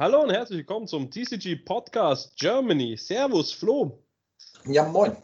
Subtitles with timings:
[0.00, 2.96] Hallo und herzlich willkommen zum TCG Podcast Germany.
[2.96, 3.98] Servus, Flo.
[4.64, 5.16] Ja, moin.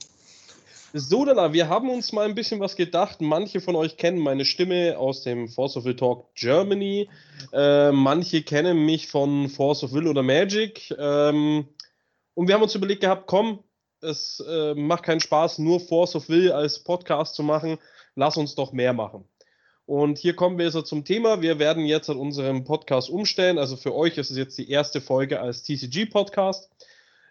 [0.92, 3.21] So, Dana, wir haben uns mal ein bisschen was gedacht.
[3.21, 7.08] Manche von euch kennen meine Stimme aus dem Force of Will Talk Germany.
[7.52, 10.93] Äh, manche kennen mich von Force of Will oder Magic.
[10.98, 11.68] Ähm,
[12.34, 13.62] und wir haben uns überlegt gehabt, komm,
[14.00, 17.79] es äh, macht keinen Spaß, nur Force of Will als Podcast zu machen.
[18.16, 19.25] Lass uns doch mehr machen.
[19.86, 21.42] Und hier kommen wir jetzt zum Thema.
[21.42, 23.58] Wir werden jetzt an unserem Podcast umstellen.
[23.58, 26.70] Also für euch ist es jetzt die erste Folge als TCG-Podcast.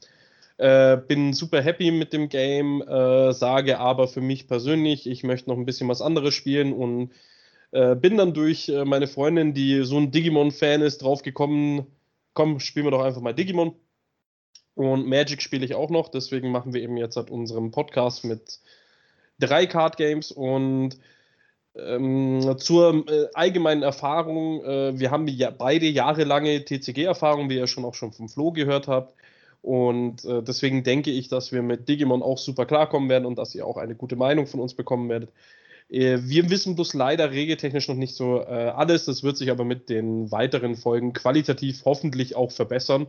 [0.58, 5.50] Äh, bin super happy mit dem Game, äh, sage aber für mich persönlich, ich möchte
[5.50, 7.12] noch ein bisschen was anderes spielen und
[7.72, 11.86] äh, bin dann durch äh, meine Freundin, die so ein Digimon-Fan ist, drauf gekommen,
[12.34, 13.74] komm, spielen wir doch einfach mal Digimon.
[14.74, 18.60] Und Magic spiele ich auch noch, deswegen machen wir eben jetzt halt unseren Podcast mit
[19.38, 20.96] drei Card Games und
[21.74, 27.84] ähm, zur äh, allgemeinen Erfahrung, äh, wir haben ja beide jahrelange TCG-Erfahrung, wie ihr schon
[27.84, 29.14] auch schon vom Flo gehört habt.
[29.62, 33.54] Und äh, deswegen denke ich, dass wir mit Digimon auch super klarkommen werden und dass
[33.54, 35.30] ihr auch eine gute Meinung von uns bekommen werdet.
[35.88, 39.06] Äh, wir wissen bloß leider regeltechnisch noch nicht so äh, alles.
[39.06, 43.06] Das wird sich aber mit den weiteren Folgen qualitativ hoffentlich auch verbessern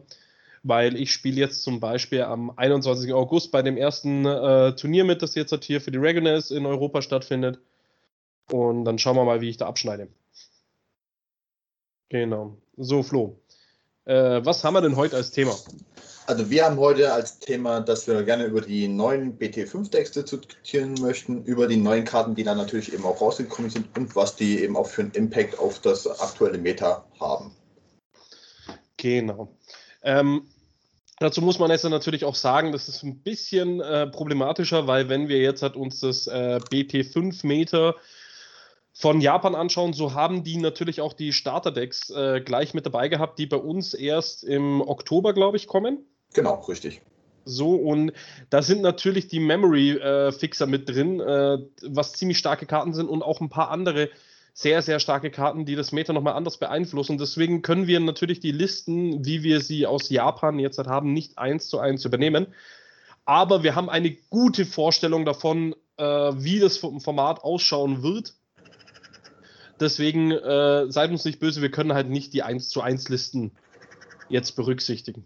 [0.64, 3.14] weil ich spiele jetzt zum Beispiel am 21.
[3.14, 6.66] August bei dem ersten äh, Turnier mit, das jetzt halt hier für die Regionals in
[6.66, 7.60] Europa stattfindet.
[8.50, 10.08] Und dann schauen wir mal, wie ich da abschneide.
[12.10, 12.58] Genau.
[12.78, 13.40] So, Flo.
[14.06, 15.56] Äh, was haben wir denn heute als Thema?
[16.26, 21.44] Also wir haben heute als Thema, dass wir gerne über die neuen BT5-Decks diskutieren möchten,
[21.44, 24.78] über die neuen Karten, die dann natürlich eben auch rausgekommen sind und was die eben
[24.78, 27.52] auch für einen Impact auf das aktuelle Meta haben.
[28.96, 29.50] Genau.
[30.02, 30.48] Ähm,
[31.24, 35.30] Dazu muss man jetzt natürlich auch sagen, das ist ein bisschen äh, problematischer, weil wenn
[35.30, 37.96] wir jetzt halt uns das äh, BT5 Meter
[38.92, 43.40] von Japan anschauen, so haben die natürlich auch die Starterdecks äh, gleich mit dabei gehabt,
[43.40, 46.06] die bei uns erst im Oktober, glaube ich, kommen.
[46.34, 47.02] Genau, richtig.
[47.46, 48.12] So, und
[48.50, 53.24] da sind natürlich die Memory-Fixer äh, mit drin, äh, was ziemlich starke Karten sind und
[53.24, 54.10] auch ein paar andere
[54.54, 57.18] sehr, sehr starke Karten, die das Meta nochmal anders beeinflussen.
[57.18, 61.40] Deswegen können wir natürlich die Listen, wie wir sie aus Japan jetzt halt haben, nicht
[61.40, 62.48] eins zu eins übernehmen.
[63.26, 68.36] Aber wir haben eine gute Vorstellung davon, äh, wie das Format ausschauen wird.
[69.80, 73.52] Deswegen äh, seid uns nicht böse, wir können halt nicht die 1 zu 1 Listen
[74.30, 75.26] jetzt berücksichtigen.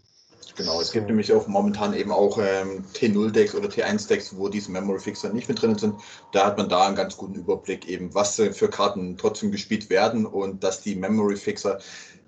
[0.58, 5.00] Genau, es gibt nämlich auch momentan eben auch ähm, T0-Decks oder T1-Decks, wo diese Memory
[5.00, 6.02] Fixer nicht mit drin sind.
[6.32, 9.92] Da hat man da einen ganz guten Überblick, eben was äh, für Karten trotzdem gespielt
[9.92, 11.80] werden und dass die Memory Fixer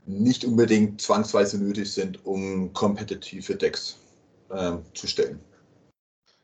[0.06, 3.98] nicht unbedingt zwangsweise nötig sind, um kompetitive Decks
[4.52, 5.40] äh, zu stellen.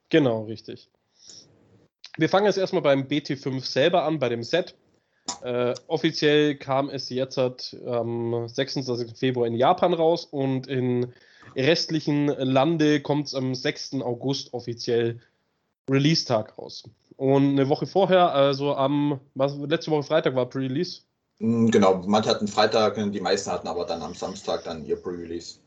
[0.09, 0.89] Genau, richtig.
[2.17, 4.75] Wir fangen jetzt erstmal beim BT5 selber an, bei dem Set.
[5.43, 9.15] Äh, offiziell kam es jetzt am 26.
[9.15, 11.13] Februar in Japan raus und in
[11.56, 13.95] restlichen Lande kommt es am 6.
[14.01, 15.19] August offiziell
[15.89, 16.83] Release-Tag raus.
[17.18, 21.01] Und eine Woche vorher, also am, was, letzte Woche Freitag war Pre-Release.
[21.39, 25.59] Mm, genau, manche hatten Freitag, die meisten hatten aber dann am Samstag dann ihr Pre-Release.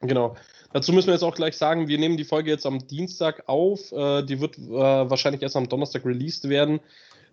[0.00, 0.36] Genau.
[0.72, 3.92] Dazu müssen wir jetzt auch gleich sagen, wir nehmen die Folge jetzt am Dienstag auf.
[3.92, 6.80] Äh, die wird äh, wahrscheinlich erst am Donnerstag released werden.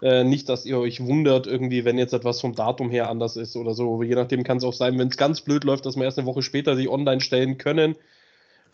[0.02, 3.56] Äh, nicht, dass ihr euch wundert, irgendwie, wenn jetzt etwas vom Datum her anders ist
[3.56, 4.02] oder so.
[4.02, 6.28] Je nachdem kann es auch sein, wenn es ganz blöd läuft, dass wir erst eine
[6.28, 7.96] Woche später sie online stellen können,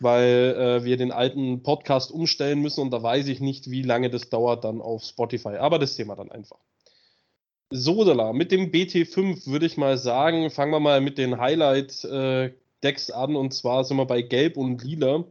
[0.00, 4.08] weil äh, wir den alten Podcast umstellen müssen und da weiß ich nicht, wie lange
[4.08, 5.56] das dauert dann auf Spotify.
[5.56, 6.58] Aber das Thema dann einfach.
[7.70, 13.12] Sodala, mit dem BT5 würde ich mal sagen, fangen wir mal mit den Highlight-Decks äh,
[13.12, 15.24] an und zwar sind wir bei Gelb und Lila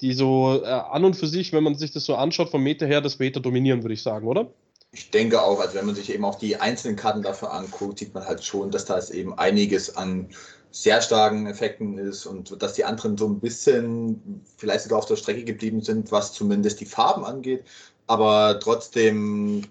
[0.00, 2.86] die so äh, an und für sich, wenn man sich das so anschaut, vom Meter
[2.86, 4.52] her das Beta dominieren, würde ich sagen, oder?
[4.94, 8.14] Ich denke auch, also wenn man sich eben auch die einzelnen Karten dafür anguckt, sieht
[8.14, 10.28] man halt schon, dass da eben einiges an
[10.70, 15.16] sehr starken Effekten ist und dass die anderen so ein bisschen vielleicht sogar auf der
[15.16, 17.64] Strecke geblieben sind, was zumindest die Farben angeht,
[18.06, 19.64] aber trotzdem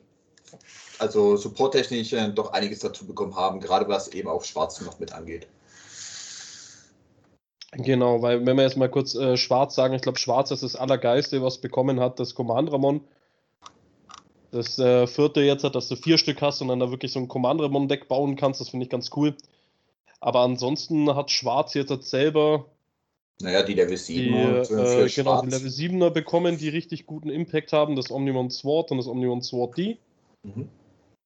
[0.99, 5.13] also supporttechnisch äh, doch einiges dazu bekommen haben, gerade was eben auch Schwarz noch mit
[5.13, 5.47] angeht.
[7.71, 10.75] Genau, weil wenn wir jetzt mal kurz äh, schwarz sagen, ich glaube, schwarz ist das
[10.75, 13.01] Allergeiste, was bekommen hat, das Command Ramon.
[14.53, 17.19] Das äh, vierte jetzt hat, dass du vier Stück hast und dann da wirklich so
[17.19, 19.35] ein Command Ramon Deck bauen kannst, das finde ich ganz cool.
[20.19, 22.67] Aber ansonsten hat Schwarz jetzt selber.
[23.41, 27.31] Naja, die Level 7 die, und, äh, genau, die Level 7er bekommen, die richtig guten
[27.31, 29.97] Impact haben, das Omnimon Sword und das Omnimon Sword D.
[30.43, 30.69] Mhm.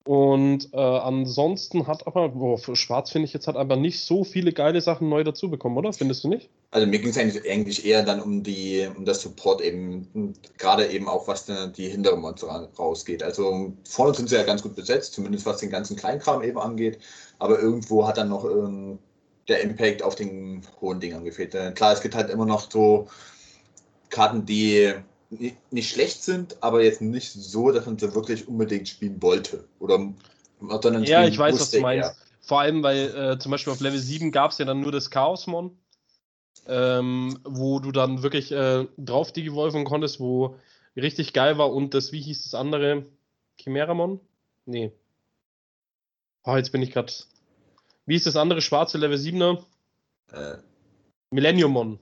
[0.07, 4.53] Und äh, ansonsten hat aber, boah, Schwarz finde ich jetzt hat aber nicht so viele
[4.53, 5.91] geile Sachen neu dazu bekommen, oder?
[5.91, 6.49] Findest du nicht?
[6.71, 10.87] Also mir ging es eigentlich, eigentlich, eher dann um die, um das Support eben, gerade
[10.87, 13.21] eben auch was die hinteren Monster rausgeht.
[13.21, 16.99] Also vorne sind sie ja ganz gut besetzt, zumindest was den ganzen Kleinkram eben angeht.
[17.39, 18.99] Aber irgendwo hat dann noch ähm,
[19.49, 21.53] der Impact auf den hohen Dingern gefehlt.
[21.53, 23.09] Äh, klar, es gibt halt immer noch so
[24.09, 24.93] Karten, die
[25.29, 29.65] nicht schlecht sind, aber jetzt nicht so, dass man sie wirklich unbedingt spielen wollte.
[29.79, 30.13] Oder
[30.59, 32.09] sondern Ja, ich weiß, was du meinst.
[32.09, 32.15] Eher.
[32.41, 35.11] Vor allem, weil äh, zum Beispiel auf Level 7 gab es ja dann nur das
[35.11, 35.77] Chaosmon,
[36.67, 40.57] ähm, wo du dann wirklich äh, drauf digivolven konntest, wo
[40.95, 43.05] richtig geil war und das, wie hieß das andere?
[43.57, 44.21] Chimeramon?
[44.65, 44.91] Nee.
[46.43, 47.11] Oh, jetzt bin ich gerade.
[48.05, 49.61] Wie ist das andere schwarze Level 7er?
[50.31, 50.57] Äh.
[51.31, 51.99] Millenniummon.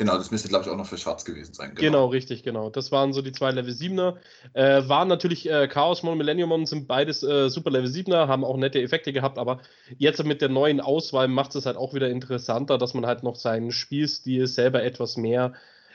[0.00, 1.74] Genau, das müsste, glaube ich, auch noch für Schwarz gewesen sein.
[1.74, 1.80] Genau.
[1.80, 2.70] genau, richtig, genau.
[2.70, 4.16] Das waren so die zwei Level 7er.
[4.54, 8.80] Äh, waren natürlich äh, Chaosmon, Millenniumon sind beides äh, super Level 7er, haben auch nette
[8.80, 9.60] Effekte gehabt, aber
[9.98, 13.36] jetzt mit der neuen Auswahl macht es halt auch wieder interessanter, dass man halt noch
[13.36, 15.52] seinen Spielstil selber etwas mehr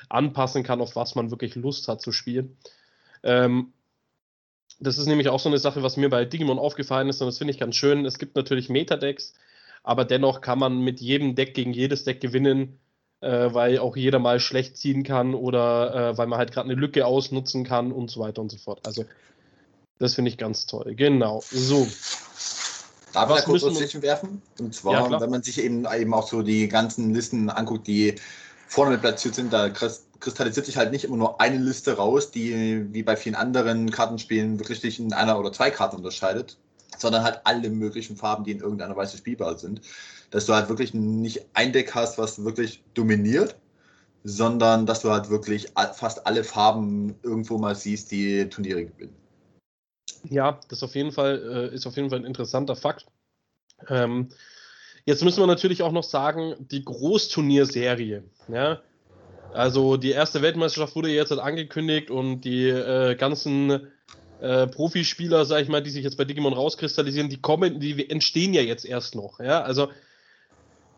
[0.08, 2.56] anpassen kann, auf was man wirklich Lust hat zu spielen.
[3.24, 3.74] Ähm,
[4.80, 7.40] das ist nämlich auch so eine Sache, was mir bei Digimon aufgefallen ist und das
[7.40, 8.06] finde ich ganz schön.
[8.06, 9.34] Es gibt natürlich Metadecks,
[9.82, 12.80] aber dennoch kann man mit jedem Deck gegen jedes Deck gewinnen
[13.26, 16.80] äh, weil auch jeder mal schlecht ziehen kann oder äh, weil man halt gerade eine
[16.80, 18.86] Lücke ausnutzen kann und so weiter und so fort.
[18.86, 19.06] Also
[19.98, 20.94] das finde ich ganz toll.
[20.96, 21.44] Genau.
[21.50, 21.88] So.
[23.14, 24.42] Darf ich da kurz was werfen?
[24.60, 28.16] Und zwar, ja, wenn man sich eben, eben auch so die ganzen Listen anguckt, die
[28.68, 33.04] vorne platziert sind, da kristallisiert sich halt nicht immer nur eine Liste raus, die wie
[33.04, 36.58] bei vielen anderen Kartenspielen wirklich sich in einer oder zwei Karten unterscheidet,
[36.98, 39.82] sondern halt alle möglichen Farben, die in irgendeiner Weise spielbar sind
[40.36, 43.56] dass du halt wirklich nicht ein Deck hast, was wirklich dominiert,
[44.26, 49.16] sondern dass du halt wirklich fast alle Farben irgendwo mal siehst, die Turniere gewinnen.
[50.30, 53.06] Ja, das auf jeden Fall, äh, ist auf jeden Fall ein interessanter Fakt.
[53.88, 54.28] Ähm,
[55.06, 58.26] jetzt müssen wir natürlich auch noch sagen, die Großturnierserie.
[58.50, 58.82] Ja?
[59.54, 63.88] Also die erste Weltmeisterschaft wurde jetzt halt angekündigt und die äh, ganzen
[64.42, 68.54] äh, Profispieler, sag ich mal, die sich jetzt bei Digimon rauskristallisieren, die kommen, die entstehen
[68.54, 69.40] ja jetzt erst noch.
[69.40, 69.62] Ja?
[69.62, 69.88] Also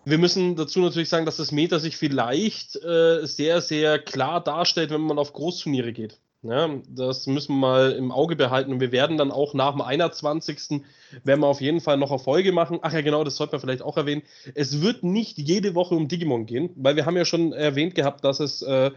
[0.09, 4.89] wir müssen dazu natürlich sagen, dass das Meta sich vielleicht äh, sehr, sehr klar darstellt,
[4.89, 6.19] wenn man auf Großturniere geht.
[6.43, 9.81] Ja, das müssen wir mal im Auge behalten und wir werden dann auch nach dem
[9.81, 10.81] 21.
[11.23, 12.79] werden wir auf jeden Fall noch Erfolge machen.
[12.83, 14.21] Ach ja, genau, das sollte man vielleicht auch erwähnen.
[14.53, 18.23] Es wird nicht jede Woche um Digimon gehen, weil wir haben ja schon erwähnt gehabt,
[18.23, 18.91] dass es äh,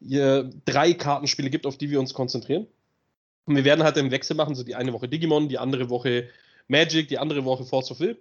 [0.00, 2.66] drei Kartenspiele gibt, auf die wir uns konzentrieren.
[3.46, 6.28] Und wir werden halt im Wechsel machen, so die eine Woche Digimon, die andere Woche
[6.68, 8.18] Magic, die andere Woche Force of Will.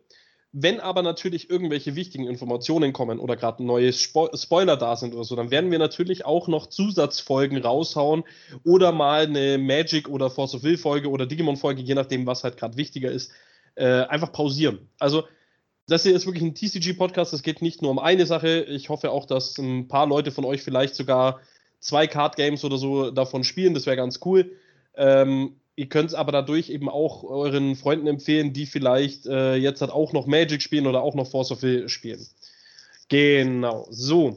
[0.52, 5.24] Wenn aber natürlich irgendwelche wichtigen Informationen kommen oder gerade neue Spo Spoiler da sind oder
[5.24, 8.24] so, dann werden wir natürlich auch noch Zusatzfolgen raushauen
[8.64, 12.44] oder mal eine Magic oder Force of Will Folge oder Digimon Folge, je nachdem, was
[12.44, 13.32] halt gerade wichtiger ist,
[13.76, 14.90] äh, einfach pausieren.
[14.98, 15.24] Also
[15.90, 17.34] das hier ist wirklich ein TCG-Podcast.
[17.34, 18.62] Es geht nicht nur um eine Sache.
[18.62, 21.42] Ich hoffe auch, dass ein paar Leute von euch vielleicht sogar
[21.80, 23.74] zwei Card Games oder so davon spielen.
[23.74, 24.52] Das wäre ganz cool.
[24.96, 29.80] Ähm, Ihr könnt es aber dadurch eben auch euren Freunden empfehlen, die vielleicht äh, jetzt
[29.80, 32.28] halt auch noch Magic spielen oder auch noch Force of Will spielen.
[33.08, 34.36] Genau, so.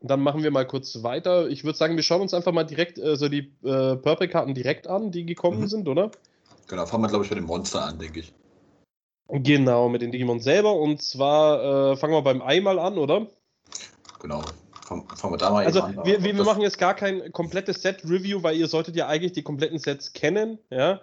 [0.00, 1.50] Dann machen wir mal kurz weiter.
[1.50, 4.86] Ich würde sagen, wir schauen uns einfach mal direkt äh, so die äh, Purple-Karten direkt
[4.86, 5.68] an, die gekommen mhm.
[5.68, 6.10] sind, oder?
[6.66, 8.32] Genau, fangen wir, glaube ich, mit dem Monster an, denke ich.
[9.28, 10.72] Genau, mit den Digimon selber.
[10.76, 13.26] Und zwar äh, fangen wir beim Ei mal an, oder?
[14.18, 14.42] Genau.
[15.16, 15.98] Fangen wir da mal also, an.
[16.04, 19.78] Wir, wir machen jetzt gar kein komplettes Set-Review, weil ihr solltet ja eigentlich die kompletten
[19.78, 21.00] Sets kennen, ja.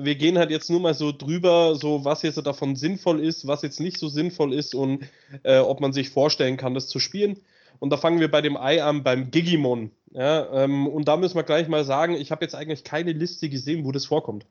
[0.00, 3.62] Wir gehen halt jetzt nur mal so drüber, so was jetzt davon sinnvoll ist, was
[3.62, 5.04] jetzt nicht so sinnvoll ist und
[5.42, 7.40] äh, ob man sich vorstellen kann, das zu spielen.
[7.80, 9.90] Und da fangen wir bei dem Ei an, beim Gigimon.
[10.12, 13.48] Ja, ähm, und da müssen wir gleich mal sagen, ich habe jetzt eigentlich keine Liste
[13.48, 14.46] gesehen, wo das vorkommt.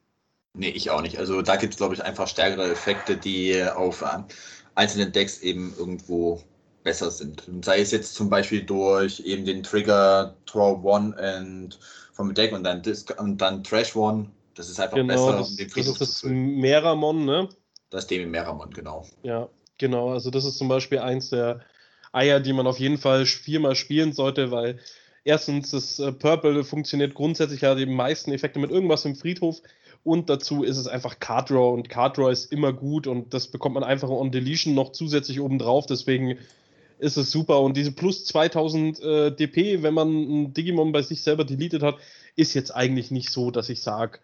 [0.54, 1.18] Nee, ich auch nicht.
[1.18, 4.24] Also da gibt es, glaube ich, einfach stärkere Effekte, die auf äh,
[4.76, 6.42] einzelnen Decks eben irgendwo
[6.88, 7.46] besser sind.
[7.50, 11.78] Und sei es jetzt zum Beispiel durch eben den Trigger Throw One and
[12.14, 14.28] vom Deck und dann, Disc und dann Trash One.
[14.56, 17.50] Das ist einfach genau, besser, das, um den das ist das Meramon, ne?
[17.90, 19.06] Das ist dem Meramon, genau.
[19.22, 20.14] Ja, genau.
[20.14, 21.60] Also das ist zum Beispiel eins der
[22.14, 24.80] Eier, die man auf jeden Fall viermal spielen sollte, weil
[25.26, 29.62] erstens das äh, Purple funktioniert grundsätzlich ja die meisten Effekte mit irgendwas im Friedhof
[30.06, 33.50] und dazu ist es einfach Card Draw und Card Draw ist immer gut und das
[33.50, 35.86] bekommt man einfach on Deletion noch zusätzlich oben drauf.
[35.86, 36.38] Deswegen
[37.00, 37.62] ist es super.
[37.62, 41.98] Und diese plus 2000 äh, DP, wenn man ein Digimon bei sich selber deleted hat,
[42.36, 44.20] ist jetzt eigentlich nicht so, dass ich sage,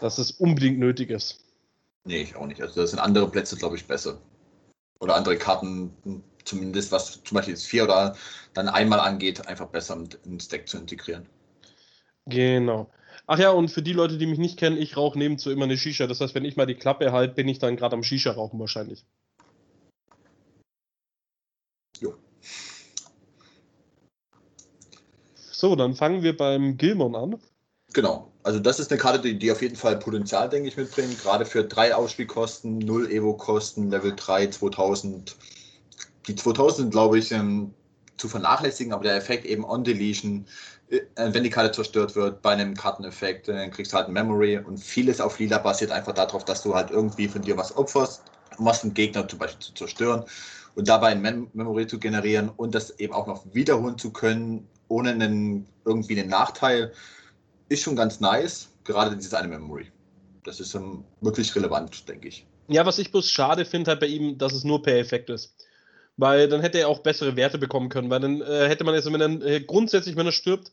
[0.00, 1.40] dass es unbedingt nötig ist.
[2.04, 2.60] Nee, ich auch nicht.
[2.60, 4.20] Also das sind andere Plätze, glaube ich, besser.
[5.00, 5.92] Oder andere Karten,
[6.44, 8.16] zumindest was zum Beispiel das 4 oder
[8.54, 11.26] dann einmal angeht, einfach besser ins Deck zu integrieren.
[12.26, 12.90] Genau.
[13.26, 15.76] Ach ja, und für die Leute, die mich nicht kennen, ich rauche nebenzu immer eine
[15.76, 16.06] Shisha.
[16.06, 18.58] Das heißt, wenn ich mal die Klappe halte, bin ich dann gerade am Shisha rauchen
[18.58, 19.04] wahrscheinlich.
[25.58, 27.36] So, dann fangen wir beim Gilmon an.
[27.92, 28.30] Genau.
[28.44, 31.20] Also das ist eine Karte, die, die auf jeden Fall Potenzial, denke ich, mitbringt.
[31.20, 35.34] Gerade für drei Ausspielkosten, null Evo-Kosten, Level 3, 2000.
[36.28, 37.74] Die 2000 sind, glaube ich, ähm,
[38.18, 40.46] zu vernachlässigen, aber der Effekt eben on Deletion
[40.90, 44.58] äh, wenn die Karte zerstört wird, bei einem Karteneffekt, dann kriegst du halt ein Memory
[44.58, 48.22] und vieles auf Lila basiert einfach darauf, dass du halt irgendwie von dir was opferst,
[48.58, 50.22] um was vom Gegner zum Beispiel zu zerstören
[50.76, 54.68] und dabei ein Mem Memory zu generieren und das eben auch noch wiederholen zu können,
[54.88, 56.92] ohne einen, irgendwie einen Nachteil,
[57.68, 59.90] ist schon ganz nice, gerade dieses eine Memory.
[60.44, 62.46] Das ist um, wirklich relevant, denke ich.
[62.68, 65.54] Ja, was ich bloß schade finde halt bei ihm, dass es nur per Effekt ist.
[66.16, 69.10] Weil dann hätte er auch bessere Werte bekommen können, weil dann äh, hätte man jetzt,
[69.12, 70.72] wenn er äh, grundsätzlich, wenn er stirbt,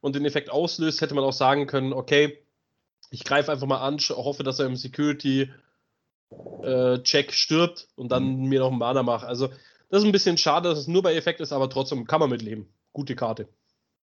[0.00, 2.38] und den Effekt auslöst, hätte man auch sagen können, okay,
[3.10, 5.50] ich greife einfach mal an, hoffe, dass er im Security
[6.62, 8.48] äh, Check stirbt und dann mhm.
[8.48, 9.26] mir noch einen Mana macht.
[9.26, 9.48] Also
[9.88, 12.30] das ist ein bisschen schade, dass es nur bei Effekt ist, aber trotzdem kann man
[12.30, 12.68] mitleben.
[12.92, 13.48] Gute Karte.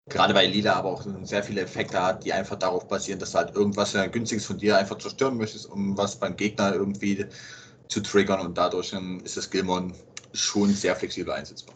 [0.08, 3.38] Gerade weil Lila aber auch sehr viele Effekte hat, die einfach darauf basieren, dass du
[3.38, 7.26] halt irgendwas günstiges von dir einfach zerstören möchtest, um was beim Gegner irgendwie
[7.88, 8.94] zu triggern und dadurch
[9.24, 9.92] ist das Gilmon
[10.32, 11.74] schon sehr flexibel einsetzbar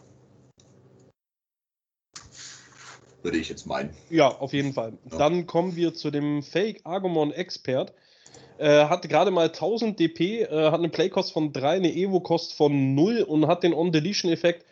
[3.23, 3.91] würde ich jetzt meinen.
[4.09, 4.93] Ja, auf jeden Fall.
[5.11, 5.17] Ja.
[5.17, 7.93] Dann kommen wir zu dem Fake Argomon Expert.
[8.57, 12.93] Äh, hat gerade mal 1000 DP, äh, hat eine Playcost von 3, eine Evo-Cost von
[12.93, 14.65] 0 und hat den On-Deletion-Effekt.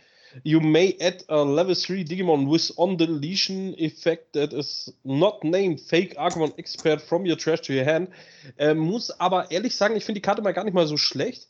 [0.43, 6.17] You may add a level 3 Digimon with on-deletion effect that is not named Fake
[6.17, 8.09] Argomon Expert from your trash to your hand.
[8.57, 11.47] Äh, muss aber ehrlich sagen, ich finde die Karte mal gar nicht mal so schlecht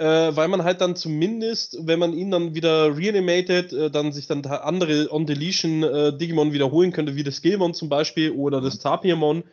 [0.00, 4.26] äh, weil man halt dann zumindest, wenn man ihn dann wieder reanimated, äh, dann sich
[4.26, 9.44] dann andere On-Deletion äh, Digimon wiederholen könnte, wie das Gilmon zum Beispiel oder das Tapiamon.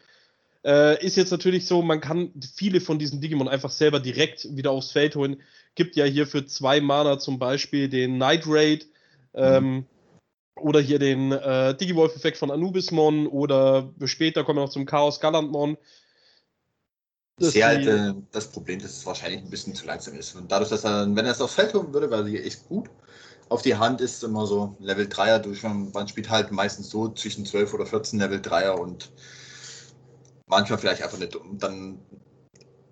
[0.65, 4.71] Äh, ist jetzt natürlich so, man kann viele von diesen Digimon einfach selber direkt wieder
[4.71, 5.41] aufs Feld holen.
[5.75, 8.87] Gibt ja hier für zwei Mana zum Beispiel den Night Raid
[9.33, 9.85] ähm, mhm.
[10.55, 15.77] oder hier den äh, Digivolf-Effekt von Anubismon oder später kommen wir noch zum Chaos Gallantmon.
[17.39, 20.35] Ich sehe halt äh, das Problem, dass es wahrscheinlich ein bisschen zu langsam ist.
[20.35, 22.89] Und dadurch, dass er, wenn er es aufs Feld kommen würde, wäre er echt gut.
[23.49, 25.61] Auf die Hand ist immer so Level 3er durch.
[25.63, 29.11] Man spielt halt meistens so zwischen 12 oder 14 Level 3er und
[30.47, 31.37] manchmal vielleicht einfach nicht.
[31.53, 31.99] dann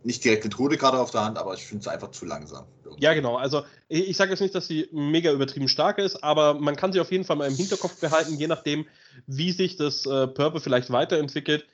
[0.04, 2.66] nicht direkt eine Trude gerade auf der Hand, aber ich finde es einfach zu langsam.
[2.84, 3.04] Irgendwie.
[3.04, 3.38] Ja, genau.
[3.38, 6.94] Also ich, ich sage jetzt nicht, dass sie mega übertrieben stark ist, aber man kann
[6.94, 8.86] sie auf jeden Fall mal im Hinterkopf behalten, je nachdem,
[9.26, 11.66] wie sich das äh, Purple vielleicht weiterentwickelt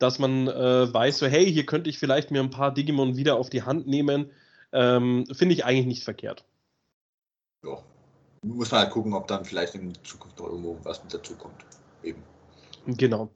[0.00, 3.36] dass man äh, weiß, so, hey, hier könnte ich vielleicht mir ein paar Digimon wieder
[3.36, 4.30] auf die Hand nehmen.
[4.72, 6.44] Ähm, Finde ich eigentlich nicht verkehrt.
[7.62, 7.82] Ja.
[8.42, 11.66] Muss man halt gucken, ob dann vielleicht in Zukunft noch irgendwo was mit dazu kommt.
[12.02, 12.22] Eben.
[12.86, 13.28] Genau.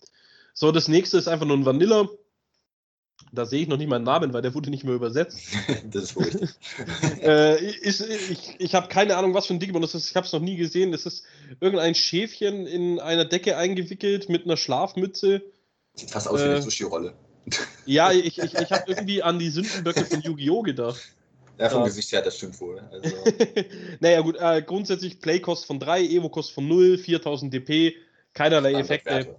[0.54, 2.08] So, das nächste ist einfach nur ein Vanilla.
[3.32, 5.40] Da sehe ich noch nicht meinen Namen, weil der wurde nicht mehr übersetzt.
[5.90, 6.50] das ist richtig.
[7.22, 10.08] äh, ist, ich ich habe keine Ahnung, was für ein Digimon das ist.
[10.08, 10.92] Ich habe es noch nie gesehen.
[10.92, 11.24] Das ist
[11.60, 15.42] irgendein Schäfchen in einer Decke eingewickelt mit einer Schlafmütze
[15.94, 17.14] Sieht fast aus wie eine äh, Sushi-Rolle.
[17.86, 20.62] Ja, ich, ich, ich habe irgendwie an die Sündenböcke von Yu-Gi-Oh!
[20.62, 21.00] gedacht.
[21.58, 21.86] Ja, vom ja.
[21.86, 22.80] Gesicht her, das stimmt wohl.
[22.90, 23.14] Also.
[24.00, 27.94] naja, gut, äh, grundsätzlich Playkost von 3, Evo-Kost von 0, 4000 DP,
[28.32, 29.36] keinerlei Effekte.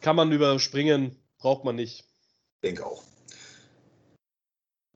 [0.00, 2.04] Kann man überspringen, braucht man nicht.
[2.62, 3.02] Denke auch.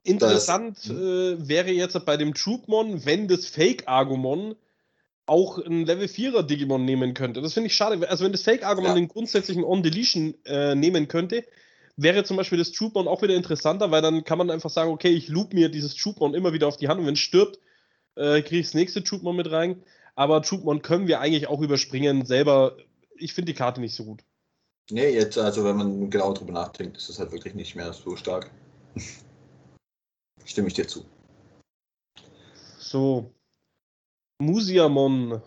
[0.03, 4.55] Interessant das, äh, wäre jetzt bei dem Troopmon, wenn das Fake-Argumon
[5.25, 7.41] auch ein Level 4er Digimon nehmen könnte.
[7.41, 8.07] Das finde ich schade.
[8.07, 9.01] Also wenn das Fake-Argument ja.
[9.01, 11.43] den grundsätzlichen On-Deletion äh, nehmen könnte,
[11.97, 15.09] wäre zum Beispiel das Troopmon auch wieder interessanter, weil dann kann man einfach sagen, okay,
[15.09, 17.59] ich loop mir dieses Troopmon immer wieder auf die Hand und wenn es stirbt,
[18.15, 19.83] äh, kriege ich das nächste Troopmon mit rein.
[20.13, 22.25] Aber Troopmon können wir eigentlich auch überspringen.
[22.25, 22.77] Selber,
[23.17, 24.21] ich finde die Karte nicht so gut.
[24.91, 28.15] Nee, jetzt, also wenn man genau drüber nachdenkt, ist es halt wirklich nicht mehr so
[28.15, 28.51] stark.
[30.45, 31.05] Stimme ich dir zu.
[32.77, 33.31] So.
[34.39, 35.41] Musiamon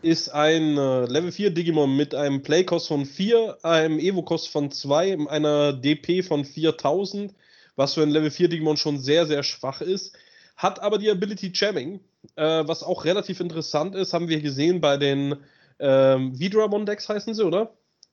[0.00, 5.28] ist ein äh, Level 4 Digimon mit einem Playcost von 4, einem Evo-Kost von 2,
[5.28, 7.34] einer DP von 4000,
[7.74, 10.16] was für ein Level 4 Digimon schon sehr, sehr schwach ist.
[10.56, 12.00] Hat aber die Ability Jamming,
[12.36, 15.36] äh, was auch relativ interessant ist, haben wir gesehen bei den
[15.78, 17.72] ähm, Vidramon-Decks heißen sie, oder?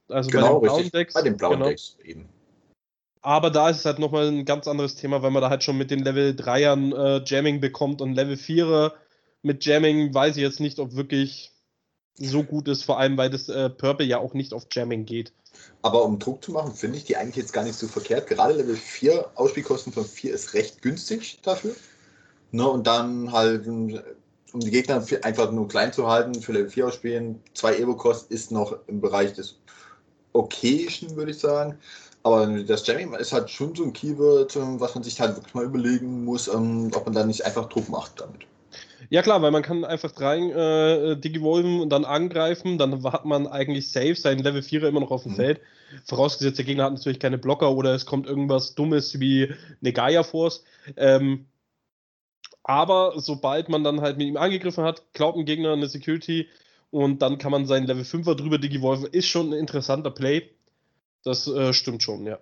[0.09, 1.13] Also genau, bei den blauen Decks.
[1.13, 1.65] Bei den blauen genau.
[1.67, 2.29] Decks eben.
[3.21, 5.77] Aber da ist es halt nochmal ein ganz anderes Thema, weil man da halt schon
[5.77, 8.91] mit den Level 3ern äh, Jamming bekommt und Level 4er
[9.43, 11.51] mit Jamming weiß ich jetzt nicht, ob wirklich
[12.15, 15.33] so gut ist, vor allem weil das äh, Purple ja auch nicht auf Jamming geht.
[15.81, 18.27] Aber um Druck zu machen, finde ich die eigentlich jetzt gar nicht so verkehrt.
[18.27, 21.75] Gerade Level 4, Ausspielkosten von 4 ist recht günstig dafür.
[22.51, 23.65] Ne, und dann halt,
[24.53, 28.51] um die Gegner einfach nur klein zu halten, für Level 4 ausspielen, 2 Evo-Kost ist
[28.51, 29.59] noch im Bereich des
[30.33, 31.77] Okayischen, würde ich sagen.
[32.23, 35.53] Aber das Jamming ist halt schon so ein Keyword, ähm, was man sich halt wirklich
[35.53, 38.47] mal überlegen muss, ähm, ob man da nicht einfach Druck macht damit.
[39.09, 43.47] Ja klar, weil man kann einfach rein äh, Digivolven und dann angreifen, dann hat man
[43.47, 45.37] eigentlich safe seinen Level 4er immer noch auf dem mhm.
[45.37, 45.61] Feld.
[46.05, 50.23] Vorausgesetzt, der Gegner hat natürlich keine Blocker oder es kommt irgendwas Dummes wie eine Gaia
[50.23, 50.63] Force.
[50.95, 51.45] Ähm,
[52.63, 56.47] aber sobald man dann halt mit ihm angegriffen hat, klaut ein Gegner eine Security
[56.91, 60.49] und dann kann man seinen Level 5er drüber Digivolven, ist schon ein interessanter Play.
[61.23, 62.39] Das äh, stimmt schon, ja.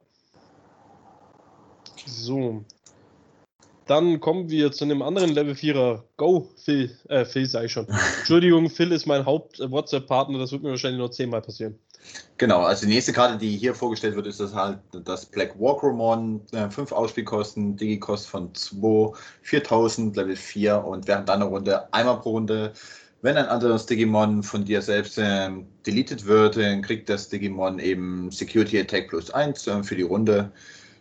[2.05, 2.63] So.
[3.85, 6.03] Dann kommen wir zu einem anderen Level 4er.
[6.17, 6.95] Go, Phil.
[7.09, 7.87] Äh, Phil sei schon.
[8.19, 10.39] Entschuldigung, Phil ist mein Haupt-WhatsApp-Partner.
[10.39, 11.79] Das wird mir wahrscheinlich noch zehnmal passieren.
[12.37, 16.41] Genau, also die nächste Karte, die hier vorgestellt wird, ist das halt das Black Walkromon.
[16.53, 22.31] Äh, fünf Ausspielkosten, Digi-Kost von 2, 4000, Level 4 und während deiner Runde einmal pro
[22.31, 22.73] Runde
[23.21, 25.49] wenn ein anderes Digimon von dir selbst äh,
[25.85, 30.51] deleted wird, dann kriegt das Digimon eben Security Attack plus 1 äh, für die Runde.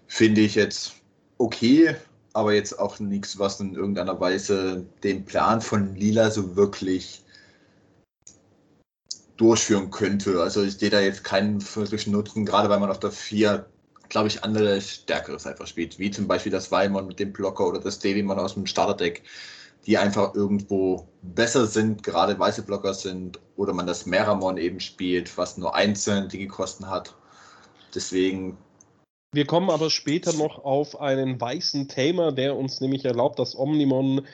[0.06, 0.94] Finde ich jetzt
[1.38, 1.96] okay,
[2.34, 7.22] aber jetzt auch nichts, was in irgendeiner Weise den Plan von Lila so wirklich
[9.40, 10.40] durchführen könnte.
[10.40, 13.66] Also ich sehe da jetzt keinen wirklichen Nutzen, gerade weil man auf der 4,
[14.08, 17.80] glaube ich, andere Stärkeres einfach spielt, wie zum Beispiel das Weimon mit dem Blocker oder
[17.80, 19.22] das Devimon aus dem Starterdeck
[19.86, 25.36] die einfach irgendwo besser sind, gerade weiße Blocker sind, oder man das Meramon eben spielt,
[25.36, 27.14] was nur einzelne Digi-Kosten hat.
[27.94, 28.56] Deswegen.
[29.32, 34.26] Wir kommen aber später noch auf einen weißen Tamer, der uns nämlich erlaubt, dass Omnimon,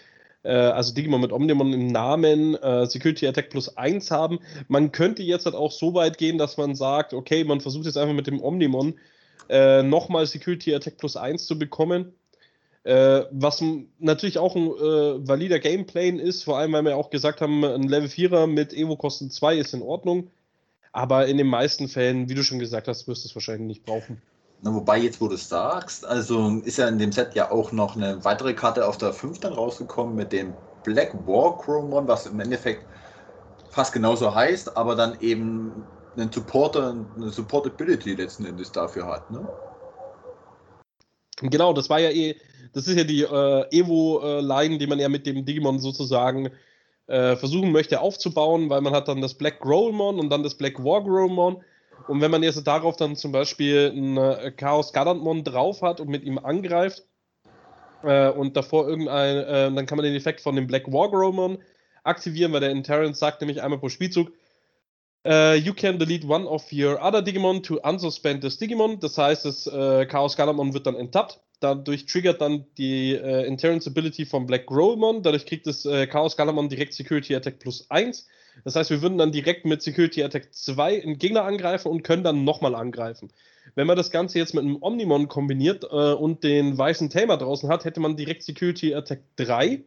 [0.47, 4.39] äh, also Digimon mit Omnimon im Namen äh, Security Attack plus 1 haben.
[4.69, 7.99] Man könnte jetzt halt auch so weit gehen, dass man sagt, okay, man versucht jetzt
[7.99, 8.95] einfach mit dem Omnimon
[9.49, 12.15] äh, nochmal Security Attack plus 1 zu bekommen
[12.87, 13.65] äh, was
[13.99, 17.83] natürlich auch ein äh, valider Gameplay ist, vor allem weil wir auch gesagt haben, ein
[17.83, 20.31] Level 4er mit Evo-Kosten 2 ist in Ordnung.
[20.93, 23.85] Aber in den meisten Fällen, wie du schon gesagt hast, wirst du es wahrscheinlich nicht
[23.85, 24.23] brauchen.
[24.63, 27.73] Na, wobei, jetzt wo du es sagst, also ist ja in dem Set ja auch
[27.73, 32.27] noch eine weitere Karte auf der 5 dann rausgekommen mit dem Black War Chromon, was
[32.27, 32.85] im Endeffekt
[33.71, 35.85] fast genauso heißt, aber dann eben
[36.17, 39.31] einen Supporter, eine Supportability letzten Endes dafür hat.
[39.31, 39.47] Ne?
[41.43, 42.37] Genau, das war ja eh,
[42.73, 46.51] das ist ja die äh, Evo-Line, die man ja mit dem Digimon sozusagen
[47.07, 50.83] äh, versuchen möchte aufzubauen, weil man hat dann das Black Growlmon und dann das Black
[50.83, 51.63] War Growlmon.
[52.09, 56.09] Und wenn man jetzt darauf dann zum Beispiel ein äh, Chaos Gallantmon drauf hat und
[56.09, 57.05] mit ihm angreift
[58.03, 61.59] äh, und davor irgendein, äh, dann kann man den Effekt von dem Black War Growlmon
[62.05, 64.31] aktivieren, weil der in Terrence sagt nämlich einmal pro Spielzug,
[65.29, 69.01] Uh, you can delete one of your other Digimon to unsuspend this Digimon.
[69.01, 71.41] Das heißt, das äh, Chaos Galamon wird dann enttappt.
[71.59, 75.25] Dadurch triggert dann die äh, Interrence Ability von Black Growlmon.
[75.25, 78.29] Dadurch kriegt das äh, Chaos Galamon direkt Security Attack plus 1.
[78.65, 82.25] Das heißt, wir würden dann direkt mit Security Attack 2 einen Gegner angreifen und können
[82.25, 83.31] dann nochmal angreifen.
[83.75, 87.69] Wenn man das Ganze jetzt mit einem Omnimon kombiniert äh, und den weißen Tamer draußen
[87.69, 89.83] hat, hätte man direkt Security Attack 3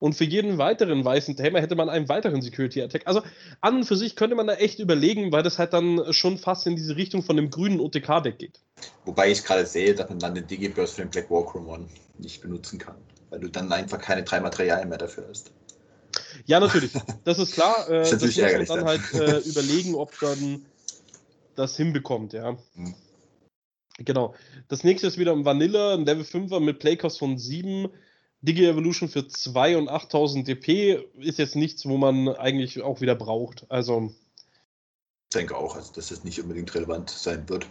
[0.00, 3.02] und für jeden weiteren weißen Thema hätte man einen weiteren Security Attack.
[3.04, 3.22] Also
[3.60, 6.66] an und für sich könnte man da echt überlegen, weil das halt dann schon fast
[6.66, 8.60] in diese Richtung von dem grünen OTK-Deck geht.
[9.04, 11.86] Wobei ich gerade sehe, dass man dann den Digiburst für den Black Walkromon
[12.18, 12.96] nicht benutzen kann,
[13.28, 15.52] weil du dann einfach keine drei Materialien mehr dafür hast.
[16.46, 16.92] Ja, natürlich.
[17.24, 17.76] Das ist klar.
[17.88, 18.84] Äh, das, das muss man dann, dann.
[18.84, 20.64] halt äh, überlegen, ob dann
[21.54, 22.56] das hinbekommt, ja.
[22.74, 22.94] Hm.
[23.98, 24.34] Genau.
[24.68, 27.88] Das nächste ist wieder ein Vanilla, ein Level 5er mit Playcost von 7
[28.42, 33.14] Digi Evolution für 2 und 8000 DP ist jetzt nichts, wo man eigentlich auch wieder
[33.14, 33.66] braucht.
[33.68, 34.14] Also.
[35.30, 37.66] Ich denke auch, also, dass es nicht unbedingt relevant sein wird.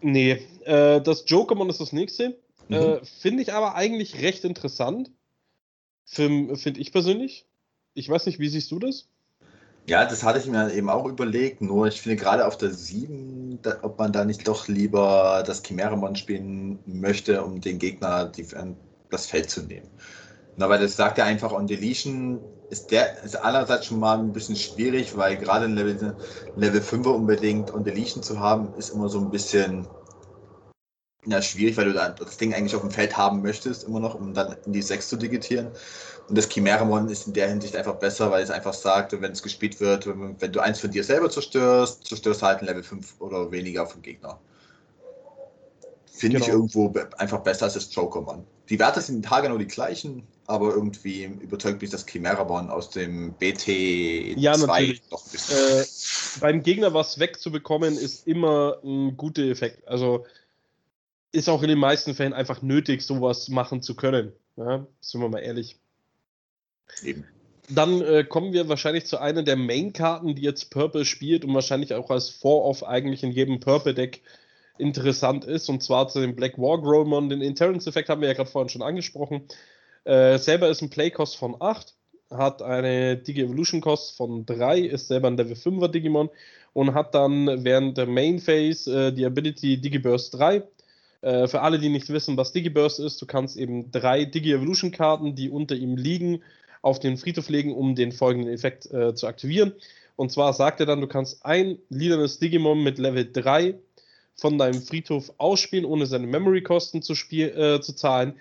[0.00, 2.38] Nee, äh, das Jokermon ist das nächste.
[2.68, 2.74] Mhm.
[2.74, 5.10] Äh, Finde ich aber eigentlich recht interessant.
[6.04, 7.46] Finde ich persönlich.
[7.96, 9.08] Ich weiß nicht, wie siehst du das?
[9.88, 13.58] Ja, das hatte ich mir eben auch überlegt, nur ich finde gerade auf der 7,
[13.62, 18.46] da, ob man da nicht doch lieber das Chimäramon spielen möchte, um den Gegner die,
[19.10, 19.88] das Feld zu nehmen.
[20.58, 24.32] Na, weil das sagt ja einfach, on Deletion ist der ist einerseits schon mal ein
[24.32, 26.14] bisschen schwierig, weil gerade in Level,
[26.54, 29.86] Level 5 unbedingt on Deletion zu haben, ist immer so ein bisschen
[31.26, 34.32] ja, schwierig, weil du das Ding eigentlich auf dem Feld haben möchtest, immer noch, um
[34.32, 35.68] dann in die 6 zu digitieren.
[36.28, 39.42] Und das Chimäramon ist in der Hinsicht einfach besser, weil es einfach sagt, wenn es
[39.42, 43.50] gespielt wird, wenn du eins von dir selber zerstörst, zerstörst halt ein Level 5 oder
[43.52, 44.38] weniger vom Gegner.
[46.06, 46.46] Finde genau.
[46.46, 48.44] ich irgendwo einfach besser als das Jokermon.
[48.68, 53.34] Die Werte sind Tage nur die gleichen, aber irgendwie überzeugt mich das Chimäramon aus dem
[53.36, 55.02] BT2 ja, natürlich.
[55.10, 55.56] noch ein bisschen.
[55.58, 55.84] Äh,
[56.40, 59.86] beim Gegner was wegzubekommen, ist immer ein guter Effekt.
[59.86, 60.24] Also
[61.32, 64.32] ist auch in den meisten Fällen einfach nötig, sowas machen zu können.
[64.56, 65.76] Ja, sind wir mal ehrlich.
[67.02, 67.24] Eben.
[67.68, 71.94] Dann äh, kommen wir wahrscheinlich zu einer der Main-Karten, die jetzt Purple spielt und wahrscheinlich
[71.94, 74.22] auch als Vor-Off eigentlich in jedem Purple-Deck
[74.78, 77.28] interessant ist, und zwar zu dem Black War Growlmon.
[77.28, 79.42] Den Interrence-Effekt haben wir ja gerade vorhin schon angesprochen.
[80.04, 81.94] Äh, selber ist ein Play-Cost von 8,
[82.30, 86.30] hat eine Digi-Evolution-Cost von 3, ist selber ein Level 5er Digimon
[86.72, 90.62] und hat dann während der Main-Phase äh, die Ability Digi-Burst 3.
[91.20, 95.50] Äh, für alle, die nicht wissen, was Digi-Burst ist, du kannst eben drei Digi-Evolution-Karten, die
[95.50, 96.42] unter ihm liegen,
[96.82, 99.72] auf den Friedhof legen, um den folgenden Effekt äh, zu aktivieren.
[100.14, 103.74] Und zwar sagt er dann, du kannst ein lilanes Digimon mit Level 3
[104.34, 108.34] von deinem Friedhof ausspielen, ohne seine Memory-Kosten zu, äh, zu zahlen.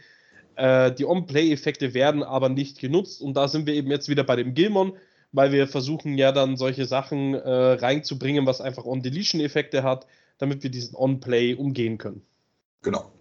[0.56, 3.22] Äh, die On-Play-Effekte werden aber nicht genutzt.
[3.22, 4.94] Und da sind wir eben jetzt wieder bei dem Gilmon,
[5.32, 10.06] weil wir versuchen ja dann solche Sachen äh, reinzubringen, was einfach On-Deletion-Effekte hat,
[10.38, 12.26] damit wir diesen On-Play umgehen können.
[12.86, 13.12] Genau.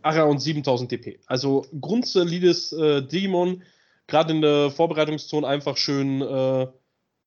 [0.00, 1.20] Ara und 7000 DP.
[1.26, 3.62] Also grundsolides äh, Digimon,
[4.06, 6.66] gerade in der Vorbereitungszone einfach schön, äh,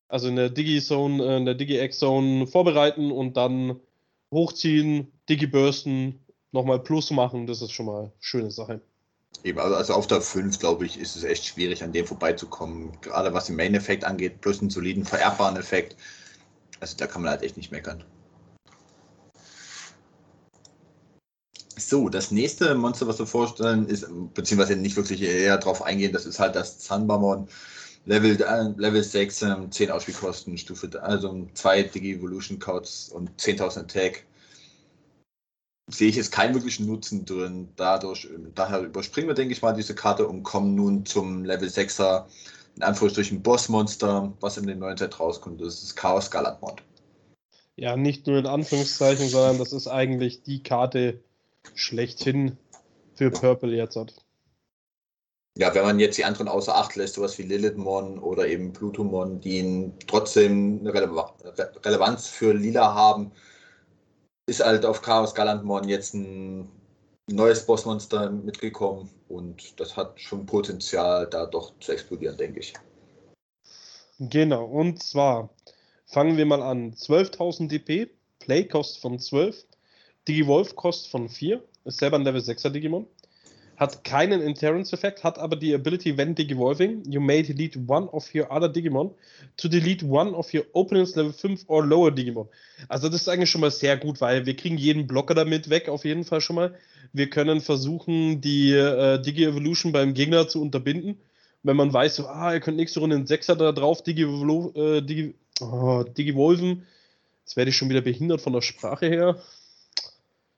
[0.08, 3.80] also in der Digi-Zone, äh, in der Digi-X-Zone vorbereiten und dann
[4.32, 6.20] hochziehen, Digi-Bursten,
[6.52, 7.46] nochmal Plus machen.
[7.46, 8.82] Das ist schon mal eine schöne Sache.
[9.44, 13.00] Eben, also, also auf der 5, glaube ich, ist es echt schwierig, an dem vorbeizukommen.
[13.02, 15.96] Gerade was den Main-Effekt angeht, plus einen soliden vererbbaren Effekt.
[16.80, 18.04] Also da kann man halt echt nicht meckern.
[21.76, 26.26] So, das nächste Monster, was wir vorstellen, ist, beziehungsweise nicht wirklich eher darauf eingehen, das
[26.26, 27.48] ist halt das Zanbamon.
[28.06, 34.26] Level, äh, Level 6, 10 Ausspielkosten, Stufe, also 2 Digi-Evolution Codes und 10.000 Attack.
[35.90, 37.70] Sehe ich jetzt keinen wirklichen Nutzen drin.
[37.76, 42.26] Dadurch, daher überspringen wir, denke ich mal, diese Karte und kommen nun zum Level 6er,
[42.76, 45.62] in Anführungsstrichen Bossmonster, was in den neuen Set rauskommt.
[45.62, 46.82] Das ist Chaos Galatmod.
[47.76, 51.24] Ja, nicht nur in Anführungszeichen, sondern das ist eigentlich die Karte,
[51.76, 52.58] schlechthin
[53.16, 54.14] für Purple jetzt hat.
[55.58, 59.40] Ja, wenn man jetzt die anderen außer Acht lässt, sowas wie Lilithmon oder eben Plutomon,
[59.40, 61.12] die trotzdem eine Rele
[61.86, 63.32] Relevanz für Lila haben,
[64.48, 66.70] ist halt auf Chaos Galantmon jetzt ein
[67.30, 72.74] neues Bossmonster mitgekommen und das hat schon Potenzial, da doch zu explodieren, denke ich.
[74.20, 75.50] Genau, und zwar
[76.06, 76.94] fangen wir mal an.
[76.94, 79.66] 12.000 DP, Playcost von 12,
[80.28, 83.08] Digivolve kostet von 4, ist selber ein Level 6er Digimon.
[83.76, 88.50] Hat keinen Interrence-Effekt, hat aber die Ability, when Digivolving, you may delete one of your
[88.52, 89.12] other Digimon
[89.58, 92.48] to delete one of your opponent's Level 5 or lower Digimon.
[92.88, 95.90] Also das ist eigentlich schon mal sehr gut, weil wir kriegen jeden Blocker damit weg,
[95.90, 96.76] auf jeden Fall schon mal.
[97.14, 101.18] Wir können versuchen, die äh, Digi-Evolution beim Gegner zu unterbinden.
[101.64, 105.02] Wenn man weiß, so, ah, ihr könnt nächste Runde einen Sechser da drauf Digi, äh,
[105.02, 106.86] Digi, oh, Digivolven.
[107.44, 109.38] Jetzt werde ich schon wieder behindert von der Sprache her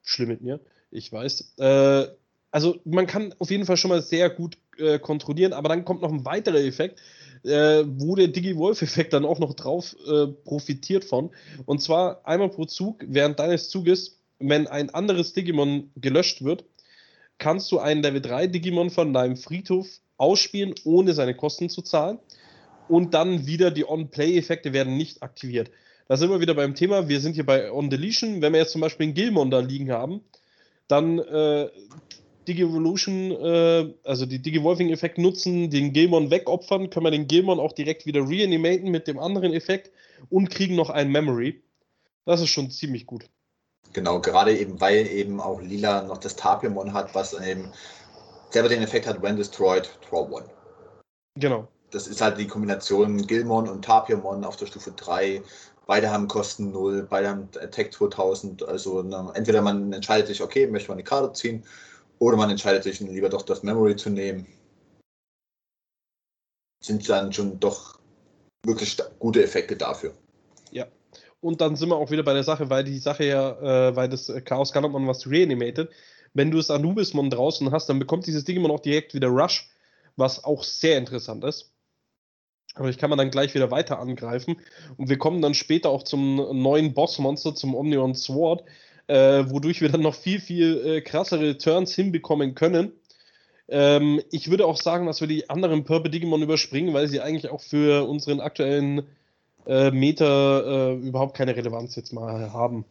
[0.06, 1.56] schlimm mit mir, ich weiß.
[1.58, 2.08] Äh,
[2.52, 6.02] also man kann auf jeden Fall schon mal sehr gut äh, kontrollieren, aber dann kommt
[6.02, 7.02] noch ein weiterer Effekt,
[7.44, 11.32] äh, wo der Digi-Wolf-Effekt dann auch noch drauf äh, profitiert von.
[11.66, 16.64] Und zwar einmal pro Zug, während deines Zuges, wenn ein anderes Digimon gelöscht wird,
[17.38, 19.88] kannst du einen Level 3 Digimon von deinem Friedhof
[20.18, 22.20] ausspielen, ohne seine Kosten zu zahlen.
[22.88, 25.72] Und dann wieder die On-Play-Effekte werden nicht aktiviert.
[26.08, 27.08] Da sind wir wieder beim Thema.
[27.10, 28.42] Wir sind hier bei On Deletion.
[28.42, 30.22] Wenn wir jetzt zum Beispiel einen Gilmon da liegen haben,
[30.88, 31.70] dann äh,
[32.48, 38.06] Digi-Evolution, äh, also die Digi-Wolfing-Effekt nutzen, den Gilmon wegopfern, können wir den Gilmon auch direkt
[38.06, 39.92] wieder reanimaten mit dem anderen Effekt
[40.30, 41.64] und kriegen noch ein Memory.
[42.26, 43.26] Das ist schon ziemlich gut.
[43.94, 47.72] Genau, gerade eben, weil eben auch Lila noch das Tapiamon hat, was eben
[48.50, 50.46] selber den Effekt hat, when destroyed, draw one.
[51.36, 51.68] Genau.
[51.96, 55.42] Das ist halt die Kombination Gilmon und Tapiamon auf der Stufe 3.
[55.88, 58.64] Beide haben Kosten 0, beide haben Attack 2000.
[58.64, 61.64] Also ne, entweder man entscheidet sich, okay, möchte man eine Karte ziehen,
[62.20, 64.46] oder man entscheidet sich lieber doch das Memory zu nehmen.
[66.84, 67.98] Sind dann schon doch
[68.66, 70.14] wirklich gute Effekte dafür.
[70.72, 70.88] Ja.
[71.40, 73.52] Und dann sind wir auch wieder bei der Sache, weil die Sache ja,
[73.88, 75.90] äh, weil das Chaos Gallopmon was reanimated.
[76.34, 79.70] Wenn du das Anubismon draußen hast, dann bekommt dieses Digimon auch direkt wieder Rush,
[80.18, 81.72] was auch sehr interessant ist.
[82.76, 84.58] Aber ich kann man dann gleich wieder weiter angreifen.
[84.98, 88.64] Und wir kommen dann später auch zum neuen Bossmonster, zum Omnion Sword,
[89.08, 92.92] äh, wodurch wir dann noch viel, viel äh, krassere Turns hinbekommen können.
[93.68, 97.52] Ähm, ich würde auch sagen, dass wir die anderen Purple Digimon überspringen, weil sie eigentlich
[97.52, 99.04] auch für unseren aktuellen
[99.66, 102.86] äh, Meter äh, überhaupt keine Relevanz jetzt mal haben.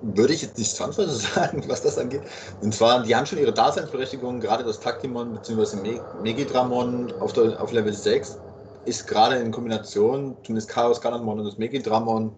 [0.00, 2.22] Würde ich jetzt nicht zwangsweise sagen, was das angeht.
[2.60, 6.00] Und zwar, die haben schon ihre Daseinsberechtigung, gerade das Taktimon bzw.
[6.22, 8.38] Megidramon auf, der, auf Level 6
[8.84, 12.34] ist gerade in Kombination, zumindest Chaos Galanmon und das Megidramon,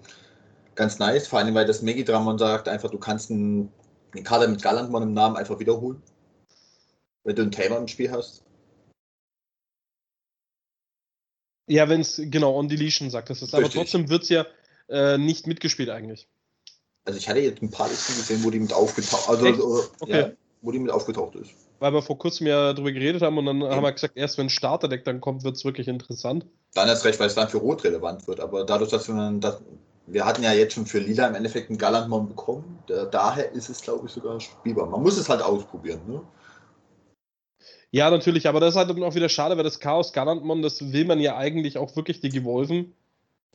[0.75, 1.29] ganz nice.
[1.29, 3.71] Vor allem, weil das Megidramon sagt einfach, du kannst einen,
[4.13, 6.03] eine Karte mit Galanmon im Namen einfach wiederholen.
[7.25, 8.43] Wenn du einen Tamer im Spiel hast.
[11.69, 13.55] Ja, wenn es genau on Deletion sagt, das ist.
[13.55, 14.47] Aber trotzdem wird es ja
[14.89, 16.27] äh, nicht mitgespielt eigentlich.
[17.05, 20.21] Also ich hatte jetzt ein paar Listen gesehen, wo die mit aufgetaucht also, oder, okay.
[20.21, 20.31] ja,
[20.63, 21.51] wo die mit aufgetaucht ist.
[21.79, 23.71] Weil wir vor kurzem ja darüber geredet haben und dann ja.
[23.71, 26.47] haben wir gesagt, erst wenn Starterdeck dann kommt, wird es wirklich interessant.
[26.75, 28.39] Dann erst recht, weil es dann für Rot relevant wird.
[28.39, 29.63] Aber dadurch, dass wir dann, das,
[30.07, 33.71] wir hatten ja jetzt schon für Lila im Endeffekt einen Galantmon bekommen, der, daher ist
[33.71, 34.87] es, glaube ich, sogar spielbar.
[34.87, 36.21] Man muss es halt ausprobieren, ne?
[37.93, 41.07] Ja, natürlich, aber das ist halt auch wieder schade, weil das Chaos Galantmon, das will
[41.07, 42.95] man ja eigentlich auch wirklich degevolven.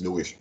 [0.01, 0.37] Logisch.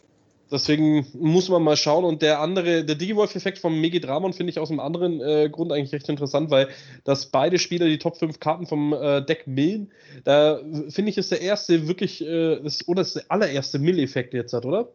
[0.50, 2.04] Deswegen muss man mal schauen.
[2.04, 5.92] Und der andere, der Digivolf-Effekt vom Megidramon finde ich aus einem anderen äh, Grund eigentlich
[5.92, 6.68] recht interessant, weil
[7.04, 9.90] dass beide Spieler die Top 5 Karten vom äh, Deck millen,
[10.24, 14.52] da finde ich, ist der erste wirklich, äh, das, oder ist der allererste Mill-Effekt jetzt
[14.52, 14.88] hat, oder?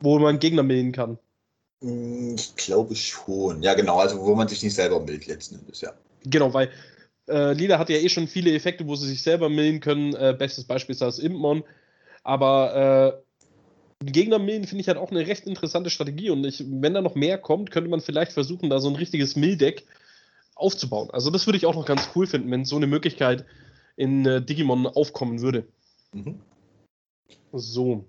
[0.00, 1.18] Wo man Gegner millen kann.
[1.82, 3.62] Hm, ich glaube schon.
[3.62, 5.92] Ja, genau, also wo man sich nicht selber millt letzten Endes, ja.
[6.24, 6.70] Genau, weil
[7.28, 10.14] äh, Lila hat ja eh schon viele Effekte, wo sie sich selber millen können.
[10.14, 11.64] Äh, bestes Beispiel ist das Impmon.
[12.22, 13.25] Aber äh,
[14.04, 17.14] Gegner millen finde ich halt auch eine recht interessante Strategie und ich, wenn da noch
[17.14, 19.86] mehr kommt, könnte man vielleicht versuchen, da so ein richtiges Mill-Deck
[20.54, 21.10] aufzubauen.
[21.10, 23.46] Also das würde ich auch noch ganz cool finden, wenn so eine Möglichkeit
[23.96, 25.66] in äh, Digimon aufkommen würde.
[26.12, 26.40] Mhm.
[27.52, 28.04] So.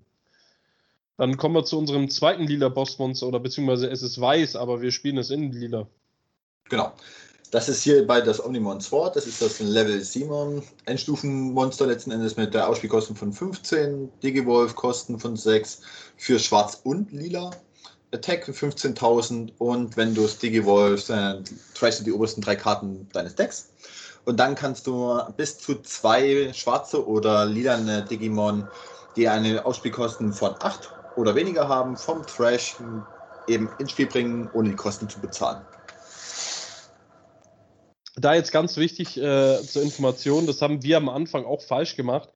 [1.17, 4.91] Dann kommen wir zu unserem zweiten lila Bossmonster oder beziehungsweise es ist weiß, aber wir
[4.91, 5.87] spielen es in lila.
[6.65, 6.93] Genau.
[7.49, 12.35] Das ist hier bei das Omnimon Sword, das ist das Level 7 Endstufenmonster letzten Endes
[12.35, 15.79] mit der Ausspielkosten von 15, Digivolf Kosten von 6
[16.17, 17.51] für Schwarz und Lila.
[18.13, 21.41] Attack für 15.000 und wenn du es Digivolf, äh,
[21.73, 23.69] trashst du die obersten drei Karten deines Decks.
[24.25, 28.67] Und dann kannst du bis zu zwei schwarze oder lilane Digimon,
[29.15, 32.75] die eine Ausspielkosten von 8 oder weniger haben, vom Trash
[33.47, 35.61] eben ins Spiel bringen, ohne die Kosten zu bezahlen
[38.19, 42.29] da jetzt ganz wichtig äh, zur Information, das haben wir am Anfang auch falsch gemacht.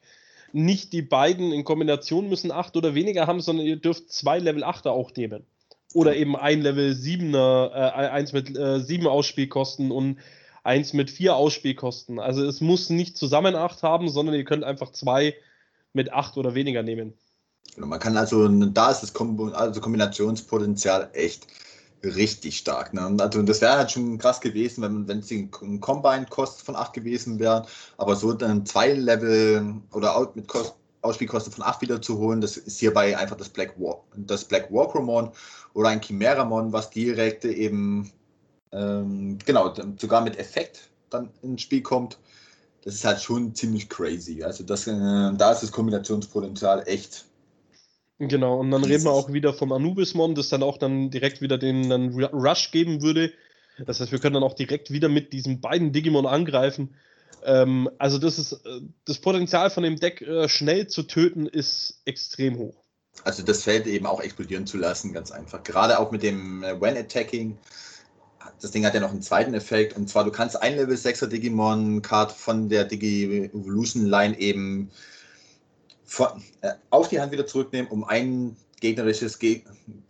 [0.53, 4.63] Nicht die beiden in Kombination müssen 8 oder weniger haben, sondern ihr dürft zwei Level
[4.63, 5.45] 8er auch nehmen.
[5.93, 10.19] Oder eben ein Level 7er, äh, eins mit äh, 7 Ausspielkosten und
[10.63, 12.19] eins mit 4 Ausspielkosten.
[12.19, 15.35] Also es muss nicht zusammen 8 haben, sondern ihr könnt einfach zwei
[15.93, 17.13] mit 8 oder weniger nehmen.
[17.75, 21.47] Genau, man kann also, da ist das Komb also Kombinationspotenzial echt
[22.03, 22.93] richtig stark.
[22.93, 23.15] Ne?
[23.19, 27.65] Also das wäre halt schon krass gewesen, wenn es ein Combine-Kost von 8 gewesen wäre,
[27.97, 32.57] aber so dann zwei Level oder mit Kost, Ausspielkosten von 8 wieder zu holen, das
[32.57, 35.31] ist hierbei einfach das Black War, das Black Warcromon
[35.73, 38.11] oder ein Chimeramon, was direkt eben
[38.71, 42.19] ähm, genau, sogar mit Effekt dann ins Spiel kommt.
[42.83, 44.43] Das ist halt schon ziemlich crazy.
[44.43, 47.25] Also das, äh, da ist das Kombinationspotenzial echt
[48.27, 51.57] Genau, und dann reden wir auch wieder vom Anubismon, das dann auch dann direkt wieder
[51.57, 53.31] den dann Rush geben würde.
[53.83, 56.93] Das heißt, wir können dann auch direkt wieder mit diesen beiden Digimon angreifen.
[57.43, 62.01] Ähm, also das ist äh, das Potenzial von dem Deck äh, schnell zu töten ist
[62.05, 62.83] extrem hoch.
[63.23, 65.63] Also das Feld eben auch explodieren zu lassen, ganz einfach.
[65.63, 67.57] Gerade auch mit dem äh, When Attacking.
[68.61, 71.25] Das Ding hat ja noch einen zweiten Effekt und zwar du kannst ein Level 6er
[71.25, 74.91] Digimon Card von der Digi Evolution Line eben
[76.11, 79.61] von, äh, auf die Hand wieder zurücknehmen, um ein gegnerisches Ge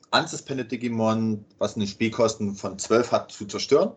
[0.09, 3.91] unsuspended Digimon, was eine Spielkosten von 12 hat, zu zerstören.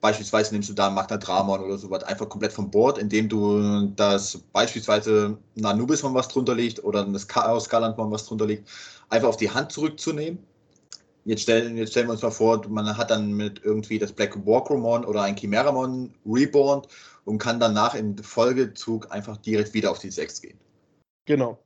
[0.00, 4.38] Beispielsweise nimmst du da Magna Dramon oder sowas einfach komplett vom Board, indem du das
[4.52, 8.66] beispielsweise ein Anubismon, was drunter liegt, oder das Chaos Galantvon, was drunter liegt,
[9.10, 10.38] einfach auf die Hand zurückzunehmen.
[11.26, 14.34] jetzt stellen, jetzt stellen wir uns mal vor, man hat dann mit irgendwie das Black
[14.46, 16.82] Walkromon oder ein Chimeramon reborn
[17.26, 20.58] und kann danach im Folgezug einfach direkt wieder auf die 6 gehen.
[21.26, 21.58] Genau.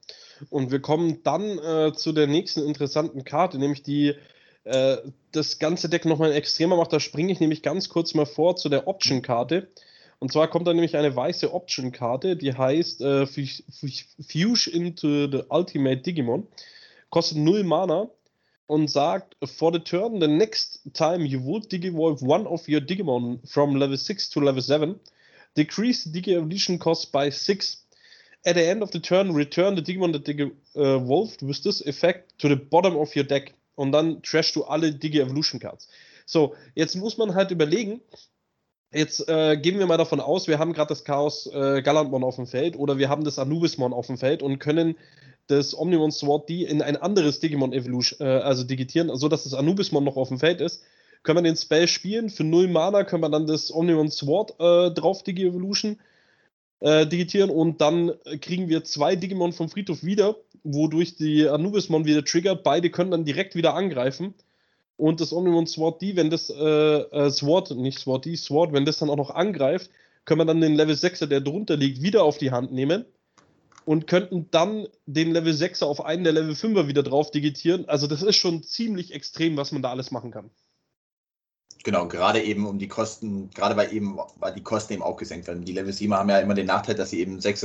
[0.51, 4.15] Und wir kommen dann äh, zu der nächsten interessanten Karte, nämlich die
[4.65, 4.99] äh,
[5.33, 6.93] das ganze Deck nochmal extremer macht.
[6.93, 9.69] Da springe ich nämlich ganz kurz mal vor zu der Option-Karte.
[10.21, 16.03] Und zwar kommt da nämlich eine weiße Option-Karte, die heißt äh, Fuse into the Ultimate
[16.03, 16.47] Digimon.
[17.11, 18.11] Kostet 0 Mana
[18.67, 23.41] und sagt, for the turn, the next time you would Digivolve one of your Digimon
[23.49, 25.01] from level 6 to level 7,
[25.57, 27.87] decrease the Digi Evolution cost by 6.
[28.45, 32.49] At the end of the turn, return the Digimon that Digivolved with this effect to
[32.49, 33.55] the bottom of your deck.
[33.75, 35.89] Und dann trash du alle Digi Evolution Cards.
[36.27, 38.01] So, jetzt muss man halt überlegen,
[38.91, 42.37] Jetzt äh, gehen wir mal davon aus, wir haben gerade das Chaos äh, Galantmon auf
[42.37, 44.97] dem Feld oder wir haben das Anubismon auf dem Feld und können
[45.47, 50.05] das Omnimon Sword D in ein anderes Digimon Evolution, äh, also digitieren, sodass das Anubismon
[50.05, 50.83] noch auf dem Feld ist.
[51.23, 54.91] Können wir den Spell spielen, für 0 Mana können wir dann das Omnimon Sword äh,
[54.91, 55.99] drauf Digi Evolution
[56.81, 62.25] äh, digitieren und dann kriegen wir zwei Digimon vom Friedhof wieder, wodurch die Anubismon wieder
[62.25, 62.63] triggert.
[62.63, 64.35] Beide können dann direkt wieder angreifen.
[64.97, 68.85] Und das Omnimon Sword D, wenn das äh, äh, Sword, nicht Sword D, Sword, wenn
[68.85, 69.91] das dann auch noch angreift,
[70.25, 73.05] können wir dann den Level 6er, der drunter liegt, wieder auf die Hand nehmen
[73.85, 77.89] und könnten dann den Level 6er auf einen der Level 5er wieder drauf digitieren.
[77.89, 80.51] Also das ist schon ziemlich extrem, was man da alles machen kann.
[81.85, 85.47] Genau, gerade eben um die Kosten, gerade weil eben, weil die Kosten eben auch gesenkt
[85.47, 85.65] werden.
[85.65, 87.65] Die Level 7 haben ja immer den Nachteil, dass sie eben 6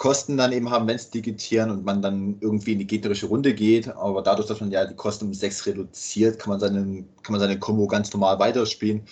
[0.00, 3.52] Kosten dann eben haben, wenn es digitieren und man dann irgendwie in die gegnerische Runde
[3.52, 3.86] geht.
[3.86, 7.40] Aber dadurch, dass man ja die Kosten um 6 reduziert, kann man seine, kann man
[7.40, 9.02] seine Combo ganz normal weiterspielen.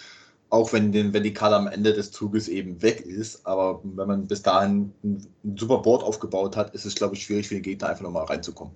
[0.49, 3.47] Auch wenn, den, wenn die Karte am Ende des Zuges eben weg ist.
[3.47, 7.23] Aber wenn man bis dahin ein, ein super Board aufgebaut hat, ist es, glaube ich,
[7.23, 8.73] schwierig für den Gegner einfach nochmal reinzukommen.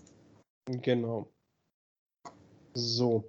[0.67, 1.31] Genau.
[2.75, 3.25] So.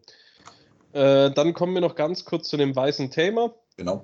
[0.93, 3.53] Äh, dann kommen wir noch ganz kurz zu dem weißen Tamer.
[3.77, 4.03] Genau.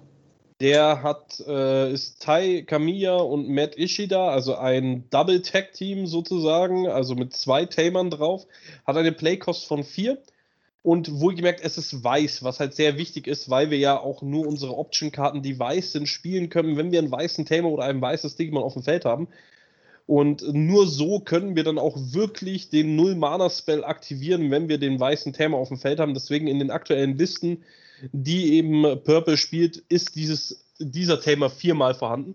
[0.60, 6.88] Der hat, äh, ist Tai Kamiya und Matt Ishida, also ein Double Tag Team sozusagen,
[6.89, 8.45] also mit zwei Tamern drauf.
[8.86, 10.17] Hat eine Playcost von 4
[10.82, 14.47] und wohlgemerkt, es ist weiß, was halt sehr wichtig ist, weil wir ja auch nur
[14.47, 18.36] unsere Option-Karten, die weiß sind, spielen können, wenn wir einen weißen Tamer oder ein weißes
[18.36, 19.30] Digimon auf dem Feld haben.
[20.09, 25.33] Und nur so können wir dann auch wirklich den Null-Mana-Spell aktivieren, wenn wir den weißen
[25.33, 26.15] Tamer auf dem Feld haben.
[26.15, 27.63] Deswegen in den aktuellen Listen,
[28.11, 32.33] die eben Purple spielt, ist dieses, dieser Tamer viermal vorhanden.